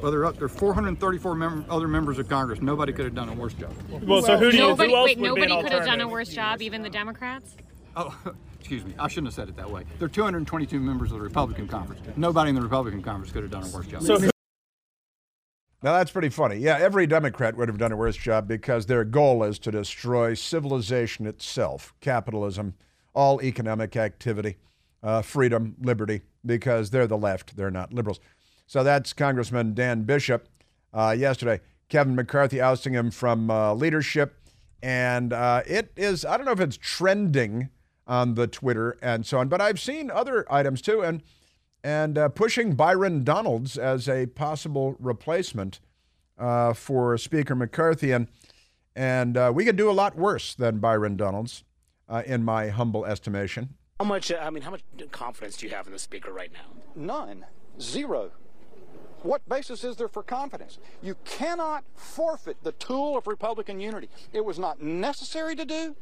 well, 0.00 0.10
there 0.12 0.24
are, 0.24 0.32
there 0.32 0.44
are 0.44 0.48
434 0.48 1.34
mem- 1.34 1.64
other 1.68 1.88
members 1.88 2.18
of 2.18 2.28
Congress. 2.28 2.62
Nobody 2.62 2.92
could 2.92 3.04
have 3.04 3.14
done 3.14 3.28
a 3.28 3.34
worse 3.34 3.52
job. 3.52 3.72
Well, 3.90 4.22
so 4.22 4.38
who 4.38 4.50
do 4.50 4.56
you? 4.56 4.62
Nobody, 4.62 4.90
who 4.90 4.96
else 4.96 5.06
wait, 5.06 5.18
would 5.18 5.26
nobody 5.26 5.56
be 5.56 5.62
could 5.62 5.72
have 5.72 5.84
done 5.84 6.00
a 6.00 6.08
worse 6.08 6.28
job, 6.28 6.62
even 6.62 6.82
the 6.82 6.90
Democrats. 6.90 7.56
Oh, 7.96 8.16
excuse 8.58 8.84
me. 8.84 8.94
I 8.98 9.08
shouldn't 9.08 9.28
have 9.28 9.34
said 9.34 9.48
it 9.48 9.56
that 9.56 9.70
way. 9.70 9.84
There 9.98 10.06
are 10.06 10.10
222 10.10 10.80
members 10.80 11.10
of 11.10 11.18
the 11.18 11.22
Republican 11.22 11.68
conference. 11.68 12.00
Nobody 12.16 12.50
in 12.50 12.54
the 12.54 12.62
Republican 12.62 13.02
conference 13.02 13.32
could 13.32 13.42
have 13.42 13.50
done 13.50 13.64
a 13.64 13.68
worse 13.68 13.86
job. 13.86 14.02
So 14.02 14.18
Now 15.82 15.92
that's 15.92 16.10
pretty 16.10 16.28
funny. 16.28 16.56
Yeah, 16.56 16.78
every 16.78 17.06
Democrat 17.06 17.56
would 17.56 17.68
have 17.68 17.78
done 17.78 17.92
a 17.92 17.96
worse 17.96 18.16
job 18.16 18.48
because 18.48 18.86
their 18.86 19.04
goal 19.04 19.44
is 19.44 19.58
to 19.60 19.70
destroy 19.70 20.34
civilization 20.34 21.26
itself, 21.26 21.94
capitalism, 22.00 22.74
all 23.14 23.40
economic 23.42 23.96
activity, 23.96 24.56
uh, 25.02 25.22
freedom, 25.22 25.76
liberty, 25.80 26.22
because 26.44 26.90
they're 26.90 27.06
the 27.06 27.16
left, 27.16 27.56
they're 27.56 27.70
not 27.70 27.92
liberals. 27.92 28.20
So 28.66 28.84
that's 28.84 29.12
Congressman 29.12 29.74
Dan 29.74 30.02
Bishop 30.02 30.48
uh, 30.92 31.14
yesterday. 31.18 31.60
Kevin 31.88 32.14
McCarthy 32.14 32.60
ousting 32.60 32.92
him 32.92 33.10
from 33.10 33.50
uh, 33.50 33.72
leadership. 33.74 34.34
And 34.82 35.32
uh, 35.32 35.62
it 35.66 35.90
is, 35.96 36.24
I 36.24 36.36
don't 36.36 36.46
know 36.46 36.52
if 36.52 36.60
it's 36.60 36.76
trending 36.76 37.70
on 38.08 38.34
the 38.34 38.48
Twitter 38.48 38.98
and 39.00 39.24
so 39.24 39.38
on, 39.38 39.48
but 39.48 39.60
I've 39.60 39.78
seen 39.78 40.10
other 40.10 40.50
items 40.50 40.82
too. 40.82 41.02
And 41.02 41.22
and 41.84 42.18
uh, 42.18 42.28
pushing 42.28 42.74
Byron 42.74 43.22
Donalds 43.22 43.78
as 43.78 44.08
a 44.08 44.26
possible 44.26 44.96
replacement 44.98 45.80
uh, 46.38 46.72
for 46.72 47.16
Speaker 47.18 47.54
McCarthy. 47.54 48.12
And, 48.12 48.28
and 48.96 49.36
uh, 49.36 49.52
we 49.54 49.64
could 49.64 49.76
do 49.76 49.90
a 49.90 49.92
lot 49.92 50.16
worse 50.16 50.54
than 50.54 50.78
Byron 50.78 51.16
Donalds, 51.16 51.64
uh, 52.08 52.22
in 52.26 52.44
my 52.44 52.68
humble 52.68 53.06
estimation. 53.06 53.74
How 54.00 54.06
much? 54.06 54.32
I 54.32 54.50
mean, 54.50 54.62
how 54.62 54.70
much 54.70 54.82
confidence 55.10 55.56
do 55.56 55.66
you 55.66 55.74
have 55.74 55.86
in 55.86 55.92
the 55.92 55.98
speaker 55.98 56.32
right 56.32 56.52
now? 56.52 56.80
None. 56.94 57.44
Zero. 57.80 58.30
What 59.22 59.48
basis 59.48 59.82
is 59.82 59.96
there 59.96 60.08
for 60.08 60.22
confidence? 60.22 60.78
You 61.02 61.16
cannot 61.24 61.84
forfeit 61.96 62.56
the 62.62 62.72
tool 62.72 63.16
of 63.18 63.26
Republican 63.26 63.80
unity. 63.80 64.08
It 64.32 64.44
was 64.44 64.58
not 64.58 64.80
necessary 64.80 65.56
to 65.56 65.64
do. 65.64 65.96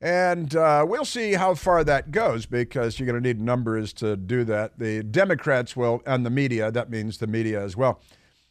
And 0.00 0.54
uh, 0.54 0.84
we'll 0.86 1.06
see 1.06 1.32
how 1.32 1.54
far 1.54 1.82
that 1.84 2.10
goes 2.10 2.44
because 2.44 2.98
you're 2.98 3.06
going 3.06 3.22
to 3.22 3.26
need 3.26 3.40
numbers 3.40 3.92
to 3.94 4.16
do 4.16 4.44
that. 4.44 4.78
The 4.78 5.02
Democrats 5.02 5.74
will, 5.74 6.02
and 6.04 6.24
the 6.24 6.30
media, 6.30 6.70
that 6.70 6.90
means 6.90 7.18
the 7.18 7.26
media 7.26 7.62
as 7.62 7.76
well, 7.76 8.00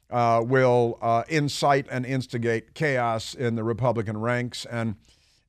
uh, 0.09 0.43
will 0.45 0.97
uh, 1.01 1.23
incite 1.29 1.85
and 1.91 2.05
instigate 2.05 2.73
chaos 2.73 3.35
in 3.35 3.55
the 3.55 3.63
Republican 3.63 4.19
ranks. 4.19 4.65
And 4.65 4.95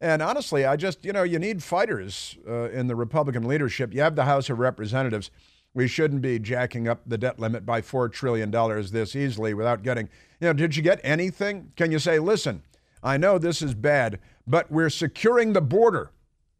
and 0.00 0.20
honestly, 0.20 0.66
I 0.66 0.76
just, 0.76 1.04
you 1.04 1.12
know, 1.12 1.22
you 1.22 1.38
need 1.38 1.62
fighters 1.62 2.36
uh, 2.46 2.68
in 2.68 2.86
the 2.86 2.94
Republican 2.94 3.48
leadership. 3.48 3.94
You 3.94 4.02
have 4.02 4.14
the 4.14 4.24
House 4.26 4.50
of 4.50 4.58
Representatives. 4.58 5.30
We 5.72 5.88
shouldn't 5.88 6.20
be 6.20 6.38
jacking 6.38 6.86
up 6.86 7.00
the 7.06 7.16
debt 7.16 7.38
limit 7.38 7.64
by 7.64 7.80
$4 7.80 8.12
trillion 8.12 8.50
this 8.92 9.16
easily 9.16 9.54
without 9.54 9.82
getting, 9.82 10.08
you 10.40 10.48
know, 10.48 10.52
did 10.52 10.76
you 10.76 10.82
get 10.82 11.00
anything? 11.02 11.72
Can 11.76 11.92
you 11.92 11.98
say, 11.98 12.18
listen, 12.18 12.62
I 13.02 13.16
know 13.16 13.38
this 13.38 13.62
is 13.62 13.74
bad, 13.74 14.18
but 14.46 14.70
we're 14.70 14.90
securing 14.90 15.52
the 15.52 15.60
border. 15.60 16.10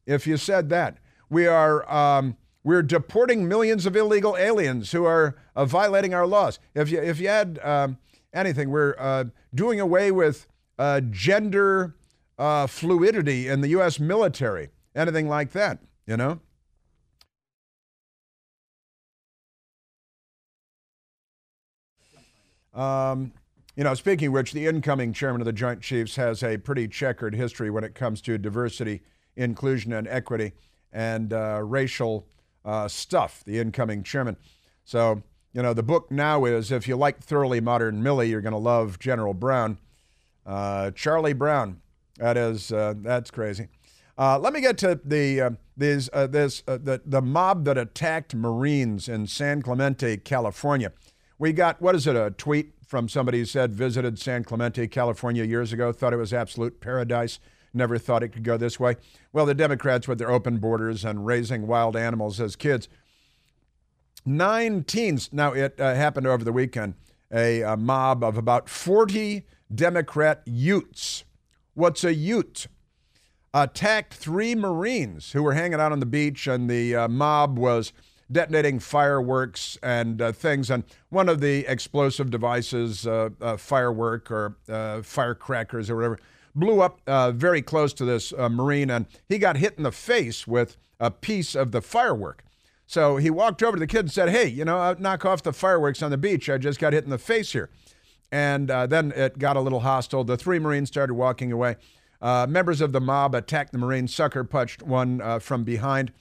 If 0.07 0.27
you 0.27 0.37
said 0.37 0.69
that, 0.71 0.99
we 1.29 1.47
are 1.47 1.91
um, 1.93 2.37
we're 2.65 2.83
deporting 2.83 3.47
millions 3.47 3.87
of 3.87 3.95
illegal 3.97 4.37
aliens 4.37 4.93
who 4.93 5.05
are 5.05 5.37
uh, 5.55 5.65
violating 5.65 6.15
our 6.15 6.27
laws. 6.27 6.59
If 6.75 6.91
you 6.91 7.01
if 7.01 7.21
you 7.21 7.29
had 7.29 7.59
um, 7.63 7.99
anything, 8.33 8.71
we're 8.71 8.97
uh, 8.99 9.25
doing 9.55 9.81
away 9.81 10.11
with 10.11 10.47
uh, 10.79 11.01
gender 11.01 11.95
uh, 12.39 12.67
fluidity 12.67 13.49
in 13.49 13.61
the 13.61 13.69
U.S. 13.69 13.99
military. 13.99 14.71
Anything 14.95 15.29
like 15.29 15.53
that, 15.53 15.79
you 16.07 16.17
know. 16.17 16.41
Um, 22.75 23.33
you 23.77 23.85
know, 23.85 23.95
speaking 23.95 24.33
which, 24.33 24.53
the 24.53 24.67
incoming 24.67 25.13
chairman 25.13 25.43
of 25.43 25.45
the 25.45 25.53
Joint 25.53 25.83
Chiefs 25.83 26.17
has 26.17 26.43
a 26.43 26.57
pretty 26.57 26.89
checkered 26.89 27.35
history 27.35 27.71
when 27.71 27.85
it 27.85 27.95
comes 27.95 28.23
to 28.23 28.39
diversity, 28.39 29.03
inclusion, 29.37 29.93
and 29.93 30.09
equity 30.09 30.53
and 30.93 31.33
uh, 31.33 31.61
racial 31.63 32.27
uh, 32.65 32.89
stuff. 32.89 33.43
The 33.45 33.59
incoming 33.59 34.03
chairman. 34.03 34.39
So, 34.85 35.23
you 35.53 35.63
know, 35.63 35.75
the 35.75 35.83
book 35.83 36.11
now 36.11 36.47
is 36.47 36.73
if 36.73 36.89
you 36.89 36.97
like 36.97 37.21
thoroughly 37.21 37.61
modern 37.61 38.03
Millie, 38.03 38.31
you're 38.31 38.41
going 38.41 38.53
to 38.53 38.59
love 38.59 38.99
General 38.99 39.35
Brown. 39.35 39.79
Uh, 40.47 40.91
Charlie 40.93 41.35
Brown. 41.35 41.83
That 42.17 42.39
is, 42.39 42.73
uh, 42.73 42.95
that's 42.97 43.31
crazy. 43.31 43.69
Uh, 44.19 44.39
let 44.39 44.55
me 44.55 44.63
get 44.63 44.79
to 44.79 44.99
the 45.05 45.41
uh, 45.41 45.51
this 45.77 46.09
uh, 46.15 46.27
this 46.27 46.63
the 46.63 47.03
the 47.05 47.21
mob 47.21 47.67
that 47.67 47.77
attacked 47.77 48.35
Marines 48.35 49.11
in 49.11 49.27
San 49.27 49.61
Clemente, 49.61 50.17
California. 50.17 50.93
We 51.39 51.53
got 51.53 51.81
what 51.81 51.95
is 51.95 52.07
it? 52.07 52.17
A 52.17 52.31
tweet 52.31 52.73
from 52.87 53.09
somebody 53.09 53.39
who 53.39 53.45
said 53.45 53.75
visited 53.75 54.19
San 54.19 54.45
Clemente, 54.45 54.87
California 54.89 55.45
years 55.45 55.73
ago, 55.73 55.93
thought 55.93 56.13
it 56.13 56.19
was 56.19 56.33
absolute 56.33 56.81
paradise. 56.81 57.39
Never 57.75 57.99
thought 57.99 58.23
it 58.23 58.29
could 58.29 58.45
go 58.45 58.57
this 58.57 58.81
way. 58.81 58.97
Well, 59.33 59.45
the 59.45 59.55
Democrats 59.55 60.09
with 60.09 60.19
their 60.19 60.31
open 60.31 60.59
borders 60.59 61.05
and 61.05 61.27
raising 61.27 61.67
wild 61.67 61.95
animals 61.97 62.41
as 62.41 62.57
kids. 62.57 62.89
Nine 64.25 64.85
teens. 64.85 65.31
Now 65.33 65.53
it 65.53 65.79
uh, 65.81 65.95
happened 65.95 66.27
over 66.27 66.43
the 66.43 66.53
weekend. 66.53 66.95
A, 67.31 67.61
a 67.63 67.77
mob 67.77 68.25
of 68.25 68.39
about 68.39 68.69
40 68.69 69.45
Democrat 69.75 70.43
Utes. 70.47 71.25
What's 71.75 72.05
a 72.05 72.15
Ute? 72.15 72.69
attacked 73.63 74.13
three 74.13 74.55
Marines 74.55 75.33
who 75.33 75.43
were 75.43 75.55
hanging 75.55 75.81
out 75.81 75.93
on 75.93 76.01
the 76.01 76.07
beach, 76.07 76.47
and 76.47 76.69
the 76.69 76.95
uh, 76.95 77.09
mob 77.09 77.59
was 77.59 77.93
detonating 78.31 78.79
fireworks 78.79 79.79
and 79.83 80.21
uh, 80.21 80.33
things. 80.33 80.71
And 80.71 80.85
one 81.11 81.29
of 81.29 81.41
the 81.41 81.67
explosive 81.67 82.31
devices, 82.31 83.07
uh, 83.07 83.31
uh 83.41 83.57
firework 83.57 84.31
or 84.31 84.57
uh, 84.69 85.03
firecrackers 85.03 85.91
or 85.91 85.97
whatever, 85.97 86.19
blew 86.55 86.81
up 86.81 87.01
uh, 87.07 87.33
very 87.33 87.63
close 87.63 87.93
to 87.95 88.05
this 88.05 88.33
Marine, 88.33 88.91
and 88.91 89.07
he 89.29 89.39
got 89.39 89.59
hit 89.59 89.75
in 89.77 89.83
the 89.83 89.93
face 89.93 90.47
with 90.47 90.77
a 90.99 91.11
piece 91.11 91.55
of 91.55 91.71
the 91.71 91.83
firework. 91.83 92.45
So 92.87 93.17
he 93.19 93.31
walked 93.31 93.63
over 93.63 93.77
to 93.77 93.81
the 93.81 93.87
kid 93.87 94.01
and 94.01 94.13
said, 94.13 94.31
Hey, 94.31 94.47
you 94.47 94.65
know, 94.65 94.95
knock 94.99 95.25
off 95.25 95.43
the 95.43 95.53
fireworks 95.53 96.03
on 96.03 96.11
the 96.11 96.17
beach. 96.17 96.49
I 96.49 96.57
just 96.57 96.79
got 96.79 96.93
hit 96.93 97.05
in 97.05 97.11
the 97.11 97.19
face 97.19 97.53
here. 97.53 97.69
And 98.33 98.69
then 98.69 99.13
it 99.13 99.39
got 99.39 99.57
a 99.57 99.61
little 99.61 99.81
hostile. 99.81 100.25
The 100.25 100.37
three 100.37 100.59
Marines 100.59 100.89
started 100.89 101.15
walking 101.15 101.53
away. 101.53 101.77
Uh, 102.21 102.47
members 102.49 102.81
of 102.81 102.93
the 102.93 103.01
mob 103.01 103.35
attacked 103.35 103.73
the 103.73 103.79
Marine, 103.79 104.09
sucker 104.09 104.45
punched 104.45 104.83
one 104.83 105.21
uh, 105.21 105.39
from 105.39 105.65
behind. 105.65 106.13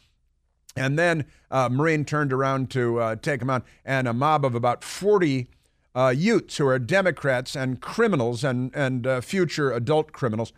And 0.76 1.00
then 1.00 1.26
uh, 1.50 1.70
Marine 1.72 2.04
turned 2.04 2.34
around 2.34 2.70
to 2.72 3.00
uh, 3.00 3.16
take 3.16 3.42
him 3.42 3.50
on, 3.50 3.64
and 3.86 4.08
a 4.08 4.14
mob 4.14 4.44
of 4.44 4.56
about 4.56 4.84
40 4.84 5.48
uh, 5.96 6.14
Utes 6.16 6.58
who 6.58 6.68
are 6.68 6.80
Democrats 6.80 7.56
and 7.56 7.80
criminals 7.80 8.44
and, 8.44 8.76
and 8.76 9.08
uh, 9.08 9.22
future 9.22 9.72
adult 9.72 10.12
criminals 10.12 10.52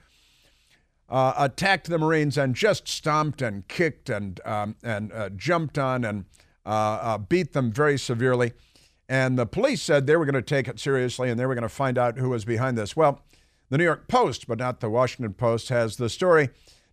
attacked 1.09 1.89
the 1.89 1.97
Marines 1.97 2.37
and 2.37 2.53
just 2.53 2.87
stomped 2.87 3.41
and 3.41 3.65
kicked 3.69 4.09
and, 4.09 4.41
um, 4.43 4.75
and 4.83 5.13
jumped 5.37 5.77
on 5.77 6.03
and 6.03 6.25
beat 7.29 7.53
them 7.53 7.71
very 7.71 7.97
severely. 7.97 8.51
And 9.07 9.39
the 9.39 9.45
police 9.45 9.81
said 9.81 10.05
they 10.05 10.17
were 10.17 10.25
going 10.25 10.35
to 10.35 10.41
take 10.41 10.67
it 10.67 10.79
seriously 10.79 11.29
and 11.29 11.39
they 11.39 11.45
were 11.45 11.55
going 11.55 11.61
to 11.61 11.69
find 11.69 11.97
out 11.97 12.17
who 12.17 12.29
was 12.29 12.43
behind 12.43 12.77
this. 12.77 12.95
Well, 12.95 13.21
the 13.69 13.77
New 13.77 13.83
York 13.83 14.07
Post, 14.07 14.47
but 14.47 14.59
not 14.59 14.79
the 14.79 14.89
Washington 14.89 15.33
Post, 15.33 15.69
has 15.69 15.97
the 15.97 16.09
story. 16.09 16.49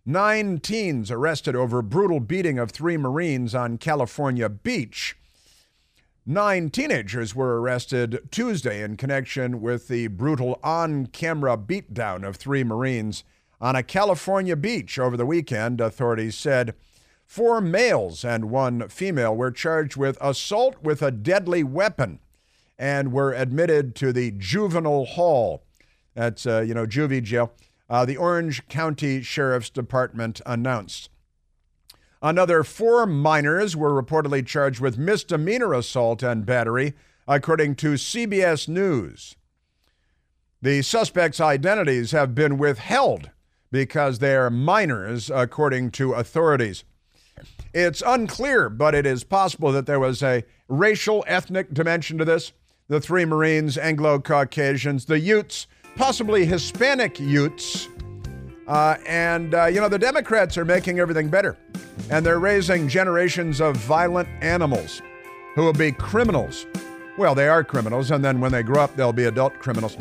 Nine 0.07 0.59
teens 0.59 1.09
arrested 1.09 1.55
over 1.55 1.81
brutal 1.81 2.19
beating 2.19 2.59
of 2.59 2.69
three 2.69 2.95
Marines 2.95 3.55
on 3.55 3.79
California 3.79 4.47
beach. 4.47 5.17
Nine 6.27 6.69
teenagers 6.69 7.33
were 7.33 7.59
arrested 7.59 8.19
Tuesday 8.29 8.83
in 8.83 8.97
connection 8.97 9.61
with 9.61 9.87
the 9.87 10.05
brutal 10.07 10.59
on 10.63 11.07
camera 11.07 11.57
beatdown 11.57 12.23
of 12.23 12.35
three 12.35 12.63
Marines 12.63 13.23
on 13.59 13.75
a 13.75 13.81
California 13.81 14.55
beach 14.55 14.99
over 14.99 15.17
the 15.17 15.25
weekend, 15.25 15.81
authorities 15.81 16.35
said. 16.35 16.75
Four 17.25 17.59
males 17.59 18.23
and 18.23 18.51
one 18.51 18.87
female 18.89 19.35
were 19.35 19.49
charged 19.49 19.97
with 19.97 20.19
assault 20.21 20.75
with 20.83 21.01
a 21.01 21.09
deadly 21.09 21.63
weapon 21.63 22.19
and 22.77 23.11
were 23.11 23.33
admitted 23.33 23.95
to 23.95 24.13
the 24.13 24.29
juvenile 24.37 25.05
hall. 25.05 25.63
That's, 26.13 26.45
uh, 26.45 26.61
you 26.61 26.75
know, 26.75 26.85
juvie 26.85 27.23
jail. 27.23 27.53
Uh, 27.89 28.05
the 28.05 28.17
Orange 28.17 28.67
County 28.67 29.21
Sheriff's 29.21 29.69
Department 29.69 30.41
announced. 30.45 31.09
Another 32.21 32.63
four 32.63 33.05
minors 33.05 33.75
were 33.75 34.01
reportedly 34.01 34.45
charged 34.45 34.79
with 34.79 34.97
misdemeanor 34.97 35.73
assault 35.73 36.23
and 36.23 36.45
battery, 36.45 36.93
according 37.27 37.75
to 37.75 37.93
CBS 37.93 38.67
News. 38.67 39.35
The 40.61 40.81
suspects' 40.81 41.39
identities 41.39 42.11
have 42.11 42.33
been 42.33 42.57
withheld 42.57 43.29
because 43.71 44.19
they 44.19 44.35
are 44.35 44.49
minors, 44.49 45.29
according 45.29 45.91
to 45.91 46.13
authorities. 46.13 46.83
It's 47.73 48.01
unclear, 48.05 48.69
but 48.69 48.95
it 48.95 49.05
is 49.05 49.23
possible 49.23 49.71
that 49.73 49.85
there 49.85 49.99
was 49.99 50.23
a 50.23 50.43
racial, 50.67 51.23
ethnic 51.27 51.73
dimension 51.73 52.17
to 52.17 52.25
this. 52.25 52.53
The 52.87 53.01
three 53.01 53.25
Marines, 53.25 53.77
Anglo 53.77 54.19
Caucasians, 54.19 55.05
the 55.05 55.19
Utes, 55.19 55.67
possibly 55.95 56.45
Hispanic 56.45 57.19
Utes. 57.19 57.87
Uh, 58.67 58.97
and, 59.05 59.53
uh, 59.53 59.65
you 59.65 59.79
know, 59.79 59.89
the 59.89 59.99
Democrats 59.99 60.57
are 60.57 60.65
making 60.65 60.99
everything 60.99 61.29
better. 61.29 61.57
And 62.09 62.25
they're 62.25 62.39
raising 62.39 62.87
generations 62.87 63.61
of 63.61 63.77
violent 63.77 64.27
animals 64.41 65.01
who 65.55 65.63
will 65.63 65.73
be 65.73 65.91
criminals. 65.91 66.65
Well, 67.17 67.33
they 67.33 67.47
are 67.47 67.63
criminals, 67.63 68.11
and 68.11 68.23
then 68.23 68.41
when 68.41 68.51
they 68.51 68.61
grow 68.61 68.83
up, 68.83 68.95
they'll 68.95 69.13
be 69.13 69.25
adult 69.25 69.57
criminals. 69.59 69.97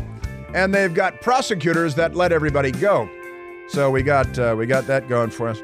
And 0.52 0.74
they've 0.74 0.92
got 0.92 1.20
prosecutors 1.20 1.94
that 1.94 2.16
let 2.16 2.32
everybody 2.32 2.72
go. 2.72 3.08
So 3.68 3.90
we 3.90 4.02
got 4.02 4.38
uh, 4.38 4.54
we 4.58 4.66
got 4.66 4.86
that 4.88 5.08
going 5.08 5.30
for 5.30 5.48
us. 5.48 5.62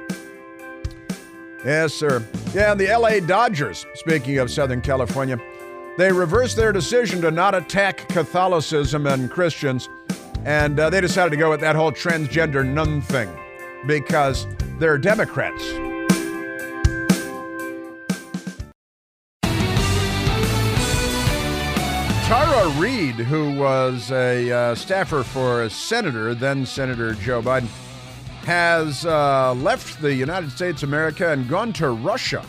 Yes, 1.65 1.93
sir. 1.93 2.25
Yeah, 2.55 2.73
and 2.73 2.81
the 2.81 2.87
LA 2.87 3.21
Dodgers, 3.21 3.85
speaking 3.95 4.39
of 4.39 4.51
Southern 4.51 4.81
California, 4.81 5.39
they 5.99 6.11
reversed 6.11 6.57
their 6.57 6.73
decision 6.73 7.21
to 7.21 7.31
not 7.31 7.55
attack 7.55 8.09
Catholicism 8.09 9.07
and 9.07 9.31
Christians 9.31 9.89
and 10.45 10.79
uh, 10.81 10.91
they 10.91 11.01
decided 11.01 11.31
to 11.31 11.37
go 11.37 11.51
with 11.51 11.61
that 11.61 11.77
whole 11.77 11.93
transgender 11.93 12.67
nun 12.67 13.01
thing 13.01 13.29
because 13.87 14.47
they're 14.79 14.99
Democrats. 14.99 15.63
Tara 22.27 22.69
Reade, 22.79 23.17
who 23.17 23.59
was 23.59 24.13
a 24.13 24.51
uh, 24.53 24.75
staffer 24.77 25.25
for 25.25 25.63
a 25.65 25.71
senator, 25.71 26.33
then 26.33 26.65
Senator 26.65 27.15
Joe 27.15 27.43
Biden, 27.43 27.67
has 28.45 29.05
uh, 29.05 29.53
left 29.55 30.01
the 30.01 30.15
United 30.15 30.53
States 30.53 30.83
of 30.83 30.89
America 30.89 31.31
and 31.33 31.49
gone 31.49 31.73
to 31.75 31.91
Russia. 31.91 32.45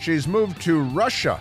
She's 0.00 0.28
moved 0.28 0.62
to 0.62 0.80
Russia, 0.80 1.40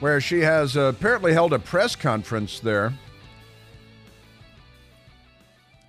where 0.00 0.20
she 0.20 0.40
has 0.40 0.76
apparently 0.76 1.32
held 1.32 1.52
a 1.52 1.58
press 1.58 1.94
conference 1.94 2.58
there. 2.60 2.92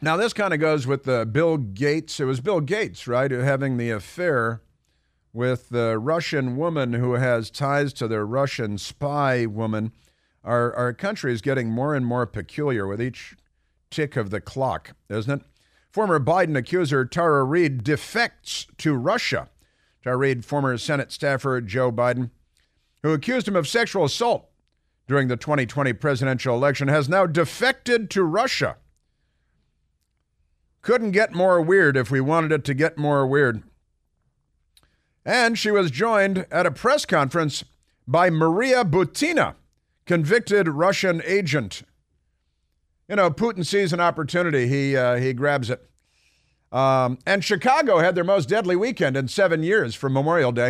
Now, 0.06 0.18
this 0.18 0.34
kind 0.34 0.54
of 0.54 0.60
goes 0.60 0.86
with 0.86 1.06
the 1.06 1.26
Bill 1.26 1.58
Gates. 1.58 2.20
It 2.20 2.26
was 2.26 2.40
Bill 2.40 2.62
Gates, 2.62 3.08
right, 3.08 3.32
who 3.32 3.40
having 3.40 3.78
the 3.78 3.90
affair 3.90 4.62
with 5.34 5.70
the 5.70 5.98
Russian 5.98 6.58
woman 6.58 6.94
who 6.94 7.14
has 7.14 7.50
ties 7.50 7.92
to 7.94 8.08
the 8.08 8.24
Russian 8.24 8.78
spy 8.78 9.48
woman. 9.48 9.94
Our, 10.44 10.72
our 10.76 10.94
country 10.94 11.34
is 11.34 11.42
getting 11.42 11.72
more 11.72 11.96
and 11.96 12.06
more 12.06 12.28
peculiar 12.28 12.86
with 12.86 13.02
each 13.02 13.36
tick 13.90 14.16
of 14.16 14.30
the 14.30 14.40
clock, 14.40 14.92
isn't 15.10 15.42
it? 15.42 15.48
Former 15.90 16.20
Biden 16.20 16.56
accuser 16.56 17.04
Tara 17.04 17.44
Reade 17.44 17.84
defects 17.84 18.68
to 18.78 18.94
Russia. 18.94 19.50
Tara 20.04 20.18
Reade, 20.18 20.46
former 20.46 20.78
Senate 20.78 21.12
staffer 21.12 21.60
Joe 21.62 21.92
Biden, 21.92 22.30
who 23.02 23.12
accused 23.12 23.48
him 23.48 23.56
of 23.56 23.68
sexual 23.68 24.06
assault 24.06 24.52
during 25.08 25.30
the 25.30 25.36
2020 25.36 25.94
presidential 25.94 26.56
election, 26.56 26.90
has 26.90 27.10
now 27.10 27.26
defected 27.26 28.12
to 28.12 28.22
Russia. 28.22 28.78
Couldn't 30.86 31.12
get 31.12 31.34
more 31.34 31.60
weird 31.60 31.98
if 31.98 32.12
we 32.12 32.22
wanted 32.22 32.52
it 32.52 32.64
to 32.66 32.76
get 32.76 32.96
more 32.96 33.26
weird. 33.26 33.64
And 35.26 35.58
she 35.58 35.72
was 35.72 35.90
joined 35.90 36.46
at 36.52 36.68
a 36.68 36.72
press 36.72 37.08
conference 37.08 37.64
by 38.08 38.30
Maria 38.30 38.86
Butina, 38.86 39.56
convicted 40.06 40.68
Russian 40.68 41.24
agent. 41.26 41.82
You 43.10 43.16
know, 43.16 43.32
Putin 43.32 43.66
sees 43.66 43.94
an 43.94 44.00
opportunity, 44.00 44.68
he, 44.68 44.96
uh, 44.96 45.16
he 45.16 45.34
grabs 45.34 45.72
it. 45.72 45.90
Um, 46.72 47.18
and 47.26 47.44
Chicago 47.44 47.98
had 47.98 48.14
their 48.14 48.24
most 48.24 48.48
deadly 48.48 48.76
weekend 48.76 49.18
in 49.18 49.28
seven 49.28 49.64
years 49.64 49.96
for 49.96 50.08
Memorial 50.08 50.52
Day. 50.52 50.70